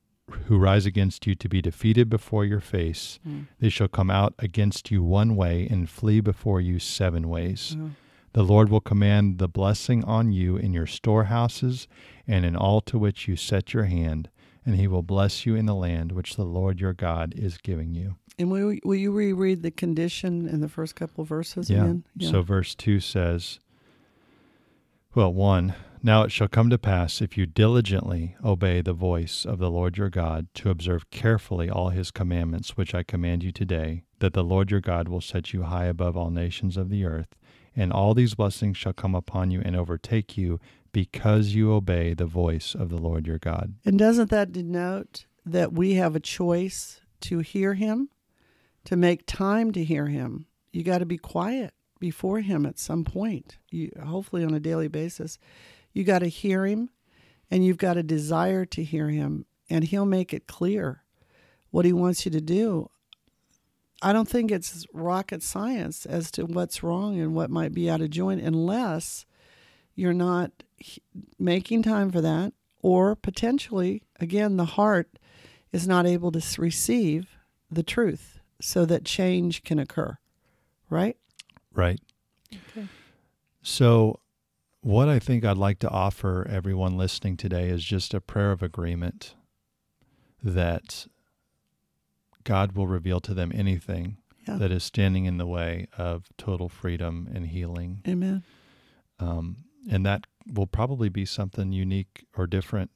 who 0.47 0.59
rise 0.59 0.87
against 0.87 1.27
you 1.27 1.35
to 1.37 1.49
be 1.49 1.61
defeated 1.61 2.09
before 2.09 2.45
your 2.45 2.61
face. 2.61 3.21
Mm. 3.27 3.47
They 3.61 3.69
shall 3.69 3.87
come 3.89 4.11
out 4.11 4.35
against 4.41 4.91
you 4.91 5.03
one 5.03 5.37
way 5.37 5.69
and 5.71 5.89
flee 5.89 6.21
before 6.21 6.61
you 6.61 6.79
seven 6.81 7.29
ways. 7.29 7.77
Mm. 7.77 7.93
The 8.37 8.43
Lord 8.43 8.69
will 8.69 8.83
command 8.83 9.39
the 9.39 9.49
blessing 9.49 10.05
on 10.05 10.31
you 10.31 10.59
in 10.59 10.75
your 10.75 10.87
storehouses 10.87 11.89
and 12.29 12.45
in 12.45 12.55
all 12.55 12.83
to 12.83 12.99
which 12.99 13.27
you 13.27 13.35
set 13.35 13.73
your 13.73 13.85
hand, 13.85 14.29
and 14.67 14.77
he 14.77 14.87
will 14.87 15.01
bless 15.01 15.47
you 15.47 15.55
in 15.55 15.65
the 15.65 15.75
land 15.75 16.13
which 16.13 16.37
the 16.37 16.45
Lord 16.45 16.79
your 16.79 16.93
God 16.93 17.33
is 17.35 17.57
giving 17.57 17.95
you. 17.95 18.17
And 18.39 18.51
will, 18.51 18.77
will 18.85 18.95
you 18.95 19.11
reread 19.11 19.63
the 19.63 19.71
condition 19.71 20.47
in 20.47 20.61
the 20.61 20.69
first 20.69 20.95
couple 20.95 21.23
of 21.23 21.29
verses 21.29 21.71
Yeah. 21.71 21.85
again? 21.85 22.05
So 22.21 22.43
verse 22.43 22.75
2 22.75 23.01
says, 23.01 23.59
well, 25.15 25.33
1 25.33 25.73
Now 26.03 26.25
it 26.25 26.31
shall 26.31 26.47
come 26.47 26.69
to 26.69 26.77
pass, 26.77 27.23
if 27.23 27.39
you 27.39 27.47
diligently 27.47 28.37
obey 28.45 28.83
the 28.83 28.93
voice 28.93 29.47
of 29.47 29.59
the 29.59 29.71
Lord 29.71 29.97
your 29.97 30.11
God, 30.11 30.49
to 30.57 30.69
observe 30.69 31.09
carefully 31.09 31.71
all 31.71 31.89
his 31.89 32.11
commandments 32.11 32.77
which 32.77 32.95
I 32.95 33.03
command 33.03 33.43
you 33.43 33.51
today, 33.51 34.03
that 34.19 34.35
the 34.35 34.45
Lord 34.45 34.71
your 34.71 34.83
God 34.83 35.09
will 35.09 35.23
set 35.23 35.55
you 35.55 35.63
high 35.63 35.87
above 35.87 36.19
all 36.19 36.31
nations 36.31 36.77
of 36.77 36.91
the 36.91 37.07
earth, 37.07 37.35
and 37.77 37.93
all 37.93 38.15
these 38.15 38.35
blessings 38.35 38.77
shall 38.77 38.95
come 38.95 39.15
upon 39.15 39.51
you 39.51 39.61
and 39.65 39.77
overtake 39.77 40.37
you, 40.37 40.59
because 40.93 41.55
you 41.55 41.73
obey 41.73 42.15
the 42.15 42.25
voice 42.25 42.75
of 42.75 42.89
the 42.89 42.97
Lord 42.97 43.27
your 43.27 43.39
God. 43.39 43.75
And 43.85 43.99
doesn't 43.99 44.31
that 44.31 44.51
denote 44.51 45.27
that 45.45 45.73
we 45.73 45.95
have 45.95 46.17
a 46.17 46.21
choice 46.21 47.01
to 47.21 47.41
hear 47.41 47.75
him, 47.75 48.09
to 48.85 48.97
make 48.97 49.27
time 49.27 49.73
to 49.73 49.85
hear 49.85 50.07
him? 50.07 50.47
You 50.73 50.83
got 50.83 50.99
to 50.99 51.07
be 51.07 51.19
quiet 51.19 51.75
before 52.01 52.41
him 52.41 52.65
at 52.65 52.79
some 52.79 53.05
point, 53.05 53.59
you, 53.71 53.91
hopefully 54.05 54.43
on 54.43 54.55
a 54.55 54.61
daily 54.61 54.89
basis. 54.89 55.39
You 55.93 56.05
got 56.05 56.21
to 56.21 56.29
hear 56.29 56.67
him, 56.67 56.91
and 57.51 57.65
you've 57.65 57.79
got 57.79 57.97
a 57.97 58.03
desire 58.03 58.65
to 58.67 58.83
hear 58.83 59.11
him, 59.11 59.47
and 59.69 59.85
he'll 59.85 60.07
make 60.07 60.33
it 60.33 60.47
clear 60.47 61.03
what 61.71 61.85
he 61.85 61.93
wants 61.93 62.25
you 62.25 62.31
to 62.31 62.41
do. 62.41 62.91
I 64.07 64.13
don't 64.13 64.29
think 64.29 64.53
it's 64.53 64.87
rocket 64.93 65.43
science 65.43 66.07
as 66.07 66.31
to 66.33 66.47
what's 66.47 66.85
wrong 66.85 67.19
and 67.19 67.35
what 67.35 67.51
might 67.51 67.75
be 67.75 67.91
out 67.91 68.01
of 68.01 68.11
joint 68.11 68.41
unless 68.41 69.27
you're 69.97 70.13
not 70.13 70.53
making 71.41 71.83
time 71.83 72.13
for 72.13 72.21
that 72.21 72.53
or 72.81 73.17
potentially 73.17 74.05
again 74.21 74.59
the 74.59 74.65
heart 74.65 75.19
is 75.73 75.89
not 75.89 76.07
able 76.07 76.31
to 76.31 76.61
receive 76.61 77.27
the 77.69 77.83
truth 77.83 78.39
so 78.61 78.85
that 78.85 79.05
change 79.05 79.65
can 79.65 79.81
occur 79.81 80.17
right 80.89 81.17
Right. 81.75 82.01
okay 82.55 82.87
So, 83.63 84.21
what 84.83 85.09
I 85.09 85.19
think 85.19 85.45
I'd 85.45 85.57
like 85.59 85.81
to 85.81 85.91
offer 85.91 86.47
everyone 86.49 86.97
listening 86.97 87.37
today 87.37 87.71
is 87.71 87.83
just 87.83 88.15
a 88.15 88.21
prayer 88.21 88.53
of 88.53 88.63
agreement 88.63 89.35
that 90.45 91.09
God 92.47 92.73
will 92.73 92.87
reveal 92.87 93.21
to 93.21 93.35
them 93.35 93.53
anything 93.55 94.17
yeah 94.49 94.57
that 94.57 94.71
is 94.71 94.85
standing 94.85 95.25
in 95.27 95.37
the 95.39 95.47
way 95.47 95.89
of 95.99 96.29
total 96.39 96.69
freedom 96.69 97.29
and 97.35 97.47
healing. 97.49 98.01
amen 98.09 98.43
Um, 99.19 99.65
and 99.91 100.05
that 100.07 100.27
will 100.53 100.67
probably 100.67 101.09
be 101.09 101.25
something 101.25 101.73
unique 101.73 102.25
or 102.37 102.47
different 102.47 102.91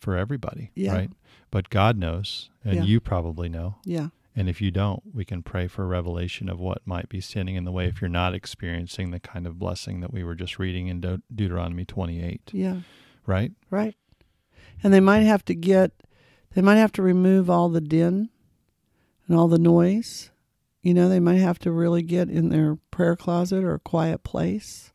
for 0.00 0.16
everybody, 0.16 0.70
Yeah. 0.74 0.92
right? 0.94 1.10
But 1.50 1.70
God 1.70 1.96
knows, 1.96 2.50
and 2.64 2.74
Yeah. 2.76 2.82
you 2.84 3.00
probably 3.00 3.48
know. 3.48 3.76
yeah 3.84 4.08
And 4.36 4.48
if 4.48 4.60
you 4.60 4.72
don't, 4.72 5.00
we 5.14 5.24
can 5.24 5.42
pray 5.44 5.68
for 5.68 5.86
revelation 5.86 6.48
of 6.48 6.58
what 6.58 6.84
might 6.84 7.08
be 7.08 7.20
standing 7.20 7.54
in 7.54 7.64
the 7.64 7.70
way 7.70 7.86
if 7.86 8.00
you're 8.00 8.08
not 8.22 8.34
experiencing 8.34 9.12
the 9.12 9.20
kind 9.20 9.46
of 9.46 9.60
blessing 9.60 10.00
that 10.00 10.12
we 10.12 10.24
were 10.24 10.34
just 10.34 10.58
reading 10.58 10.88
in 10.88 11.00
De- 11.00 11.22
Deuteronomy 11.32 11.84
28, 11.84 12.50
yeah 12.52 12.80
right? 13.26 13.52
right 13.70 13.94
and 14.82 14.92
they 14.92 14.98
might 15.00 15.20
have 15.32 15.44
to 15.44 15.54
get 15.54 15.92
they 16.54 16.62
might 16.62 16.76
have 16.84 16.90
to 16.92 17.02
remove 17.02 17.48
all 17.48 17.68
the 17.68 17.80
din 17.80 18.28
and 19.28 19.36
all 19.36 19.48
the 19.48 19.58
noise 19.58 20.30
you 20.82 20.92
know 20.94 21.08
they 21.08 21.20
might 21.20 21.36
have 21.36 21.58
to 21.58 21.70
really 21.72 22.02
get 22.02 22.28
in 22.28 22.48
their 22.50 22.76
prayer 22.90 23.16
closet 23.16 23.64
or 23.64 23.74
a 23.74 23.78
quiet 23.80 24.22
place 24.22 24.92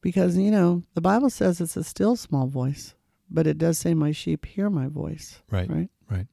because 0.00 0.36
you 0.36 0.50
know 0.50 0.82
the 0.94 1.00
bible 1.00 1.30
says 1.30 1.60
it's 1.60 1.76
a 1.76 1.84
still 1.84 2.16
small 2.16 2.46
voice 2.46 2.94
but 3.30 3.46
it 3.46 3.58
does 3.58 3.78
say 3.78 3.94
my 3.94 4.12
sheep 4.12 4.44
hear 4.46 4.68
my 4.70 4.86
voice 4.86 5.40
Right. 5.50 5.68
right 5.70 5.88
Right. 6.10 6.26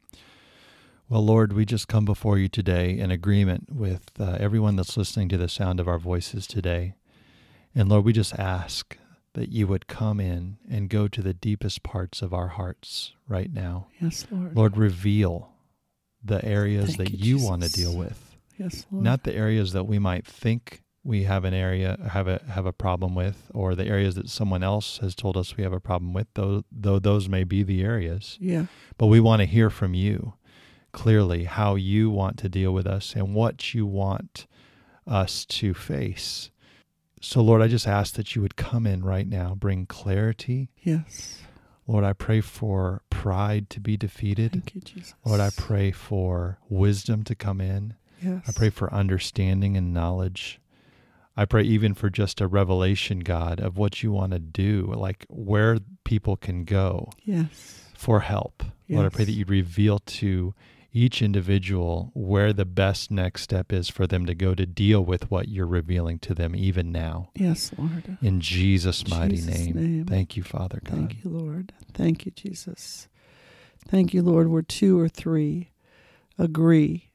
Well, 1.09 1.25
Lord, 1.25 1.53
we 1.53 1.65
just 1.65 1.87
come 1.87 2.03
before 2.05 2.37
you 2.37 2.47
today 2.49 2.97
in 2.97 3.09
agreement 3.09 3.67
with 3.71 4.11
uh, 4.19 4.37
everyone 4.39 4.75
that's 4.75 4.95
listening 4.97 5.27
to 5.29 5.37
the 5.37 5.47
sound 5.49 5.79
of 5.79 5.87
our 5.87 5.97
voices 5.97 6.45
today. 6.45 6.93
And 7.73 7.87
Lord, 7.89 8.03
we 8.05 8.13
just 8.13 8.37
ask 8.37 8.97
that 9.33 9.49
you 9.49 9.65
would 9.67 9.87
come 9.87 10.19
in 10.19 10.57
and 10.69 10.89
go 10.89 11.07
to 11.07 11.21
the 11.21 11.33
deepest 11.33 11.83
parts 11.83 12.21
of 12.21 12.33
our 12.33 12.49
hearts 12.49 13.13
right 13.27 13.51
now. 13.51 13.87
yes 14.01 14.25
lord 14.29 14.55
Lord, 14.55 14.77
reveal 14.77 15.50
the 16.23 16.43
areas 16.45 16.95
Thank 16.95 16.97
that 16.97 17.11
you, 17.11 17.37
you 17.37 17.45
want 17.45 17.63
to 17.63 17.71
deal 17.71 17.95
with. 17.95 18.35
yes 18.57 18.85
lord. 18.91 19.03
Not 19.03 19.23
the 19.23 19.35
areas 19.35 19.73
that 19.73 19.85
we 19.85 19.99
might 19.99 20.25
think 20.25 20.81
we 21.03 21.23
have 21.23 21.45
an 21.45 21.53
area 21.53 21.97
have 22.11 22.27
a 22.27 22.41
have 22.47 22.65
a 22.67 22.71
problem 22.73 23.15
with 23.15 23.49
or 23.53 23.73
the 23.73 23.85
areas 23.87 24.13
that 24.15 24.29
someone 24.29 24.61
else 24.63 24.99
has 24.99 25.15
told 25.15 25.35
us 25.35 25.57
we 25.57 25.63
have 25.63 25.73
a 25.73 25.79
problem 25.79 26.13
with 26.13 26.27
though 26.35 26.63
though 26.71 26.99
those 26.99 27.27
may 27.27 27.43
be 27.43 27.63
the 27.63 27.81
areas. 27.83 28.37
Yeah. 28.39 28.65
But 28.97 29.07
we 29.07 29.19
want 29.19 29.39
to 29.39 29.45
hear 29.45 29.69
from 29.71 29.93
you 29.95 30.33
clearly 30.91 31.45
how 31.45 31.75
you 31.75 32.09
want 32.11 32.37
to 32.37 32.49
deal 32.49 32.71
with 32.73 32.85
us 32.85 33.15
and 33.15 33.33
what 33.33 33.73
you 33.73 33.85
want 33.87 34.45
us 35.07 35.45
to 35.45 35.73
face. 35.73 36.51
So 37.21 37.41
lord 37.41 37.61
i 37.61 37.67
just 37.67 37.87
ask 37.87 38.15
that 38.15 38.35
you 38.35 38.41
would 38.41 38.55
come 38.55 38.85
in 38.87 39.03
right 39.03 39.27
now 39.27 39.53
bring 39.55 39.85
clarity 39.85 40.69
yes 40.81 41.41
lord 41.91 42.03
i 42.03 42.13
pray 42.13 42.41
for 42.41 43.01
pride 43.09 43.69
to 43.69 43.79
be 43.79 43.95
defeated. 43.97 44.51
Thank 44.53 44.75
you 44.75 44.81
jesus. 44.81 45.13
Lord 45.25 45.39
i 45.39 45.49
pray 45.55 45.91
for 45.91 46.57
wisdom 46.69 47.23
to 47.23 47.35
come 47.35 47.61
in. 47.61 47.95
Yes. 48.21 48.43
I 48.47 48.51
pray 48.51 48.69
for 48.69 48.93
understanding 48.93 49.75
and 49.75 49.93
knowledge. 49.93 50.59
I 51.35 51.45
pray 51.45 51.63
even 51.63 51.93
for 51.93 52.09
just 52.09 52.41
a 52.41 52.47
revelation, 52.47 53.19
God, 53.19 53.59
of 53.59 53.77
what 53.77 54.03
you 54.03 54.11
want 54.11 54.33
to 54.33 54.39
do, 54.39 54.93
like 54.95 55.25
where 55.29 55.79
people 56.03 56.35
can 56.35 56.65
go 56.65 57.09
yes. 57.23 57.85
for 57.95 58.19
help. 58.19 58.63
Lord, 58.89 59.05
I 59.05 59.09
pray 59.09 59.23
that 59.23 59.31
you'd 59.31 59.49
reveal 59.49 59.99
to 59.99 60.53
each 60.93 61.21
individual 61.21 62.11
where 62.13 62.51
the 62.51 62.65
best 62.65 63.09
next 63.11 63.43
step 63.43 63.71
is 63.71 63.87
for 63.89 64.05
them 64.07 64.25
to 64.25 64.35
go 64.35 64.53
to 64.53 64.65
deal 64.65 65.03
with 65.03 65.31
what 65.31 65.47
you're 65.47 65.65
revealing 65.67 66.19
to 66.19 66.33
them 66.33 66.55
even 66.55 66.91
now. 66.91 67.29
yes 67.35 67.71
lord 67.77 68.17
In 68.21 68.41
Jesus' 68.41 69.07
mighty 69.07 69.37
Jesus' 69.37 69.57
name. 69.59 69.75
name. 69.75 70.05
Thank 70.05 70.35
you, 70.35 70.43
Father 70.43 70.81
God. 70.83 70.93
Thank 70.93 71.23
you, 71.23 71.29
Lord. 71.31 71.73
Thank 71.93 72.25
you, 72.25 72.31
Jesus. 72.31 73.07
Thank 73.87 74.13
you, 74.13 74.21
Lord. 74.21 74.47
Where 74.49 74.61
two 74.61 74.99
or 74.99 75.07
three 75.09 75.71
agree 76.37 77.11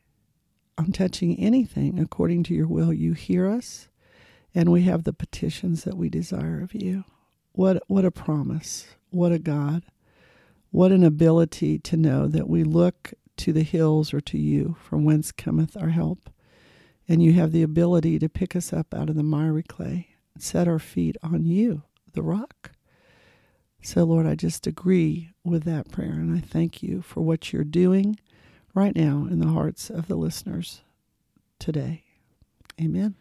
on 0.79 0.93
touching 0.93 1.39
anything 1.39 1.99
according 1.99 2.43
to 2.45 2.55
your 2.55 2.67
will, 2.67 2.93
you 2.93 3.13
hear 3.13 3.47
us, 3.49 3.89
and 4.55 4.71
we 4.73 4.83
have 4.83 5.05
the 5.05 5.13
petitions 5.13 5.85
that 5.85 5.97
we 5.97 6.09
desire 6.09 6.61
of 6.63 6.75
you. 6.75 7.05
What 7.53 7.83
what 7.89 8.05
a 8.05 8.11
promise. 8.11 8.87
What 9.11 9.33
a 9.33 9.39
God. 9.39 9.85
What 10.71 10.93
an 10.93 11.05
ability 11.05 11.79
to 11.81 11.97
know 11.97 12.27
that 12.27 12.49
we 12.49 12.65
look 12.65 13.15
to 13.39 13.53
the 13.53 13.63
hills 13.63 14.13
or 14.15 14.21
to 14.23 14.39
you 14.39 14.77
from 14.81 15.05
whence 15.05 15.33
cometh 15.33 15.77
our 15.77 15.91
help. 15.91 16.31
And 17.09 17.23
you 17.23 17.33
have 17.35 17.53
the 17.53 17.63
ability 17.63 18.19
to 18.19 18.29
pick 18.29 18.57
us 18.57 18.73
up 18.73 18.93
out 18.93 19.09
of 19.09 19.17
the 19.17 19.23
miry 19.23 19.63
clay, 19.63 20.09
and 20.35 20.43
set 20.43 20.67
our 20.67 20.79
feet 20.79 21.17
on 21.23 21.45
you, 21.45 21.83
the 22.13 22.23
rock. 22.23 22.73
So, 23.81 24.03
Lord, 24.03 24.27
I 24.27 24.35
just 24.35 24.67
agree 24.67 25.31
with 25.45 25.63
that 25.65 25.93
prayer, 25.93 26.15
and 26.15 26.37
I 26.37 26.41
thank 26.41 26.83
you 26.83 27.03
for 27.03 27.21
what 27.21 27.53
you're 27.53 27.63
doing 27.63 28.19
right 28.75 28.97
now 28.97 29.29
in 29.31 29.39
the 29.39 29.47
hearts 29.53 29.91
of 29.91 30.09
the 30.09 30.17
listeners 30.17 30.83
today. 31.61 32.03
Amen. 32.81 33.15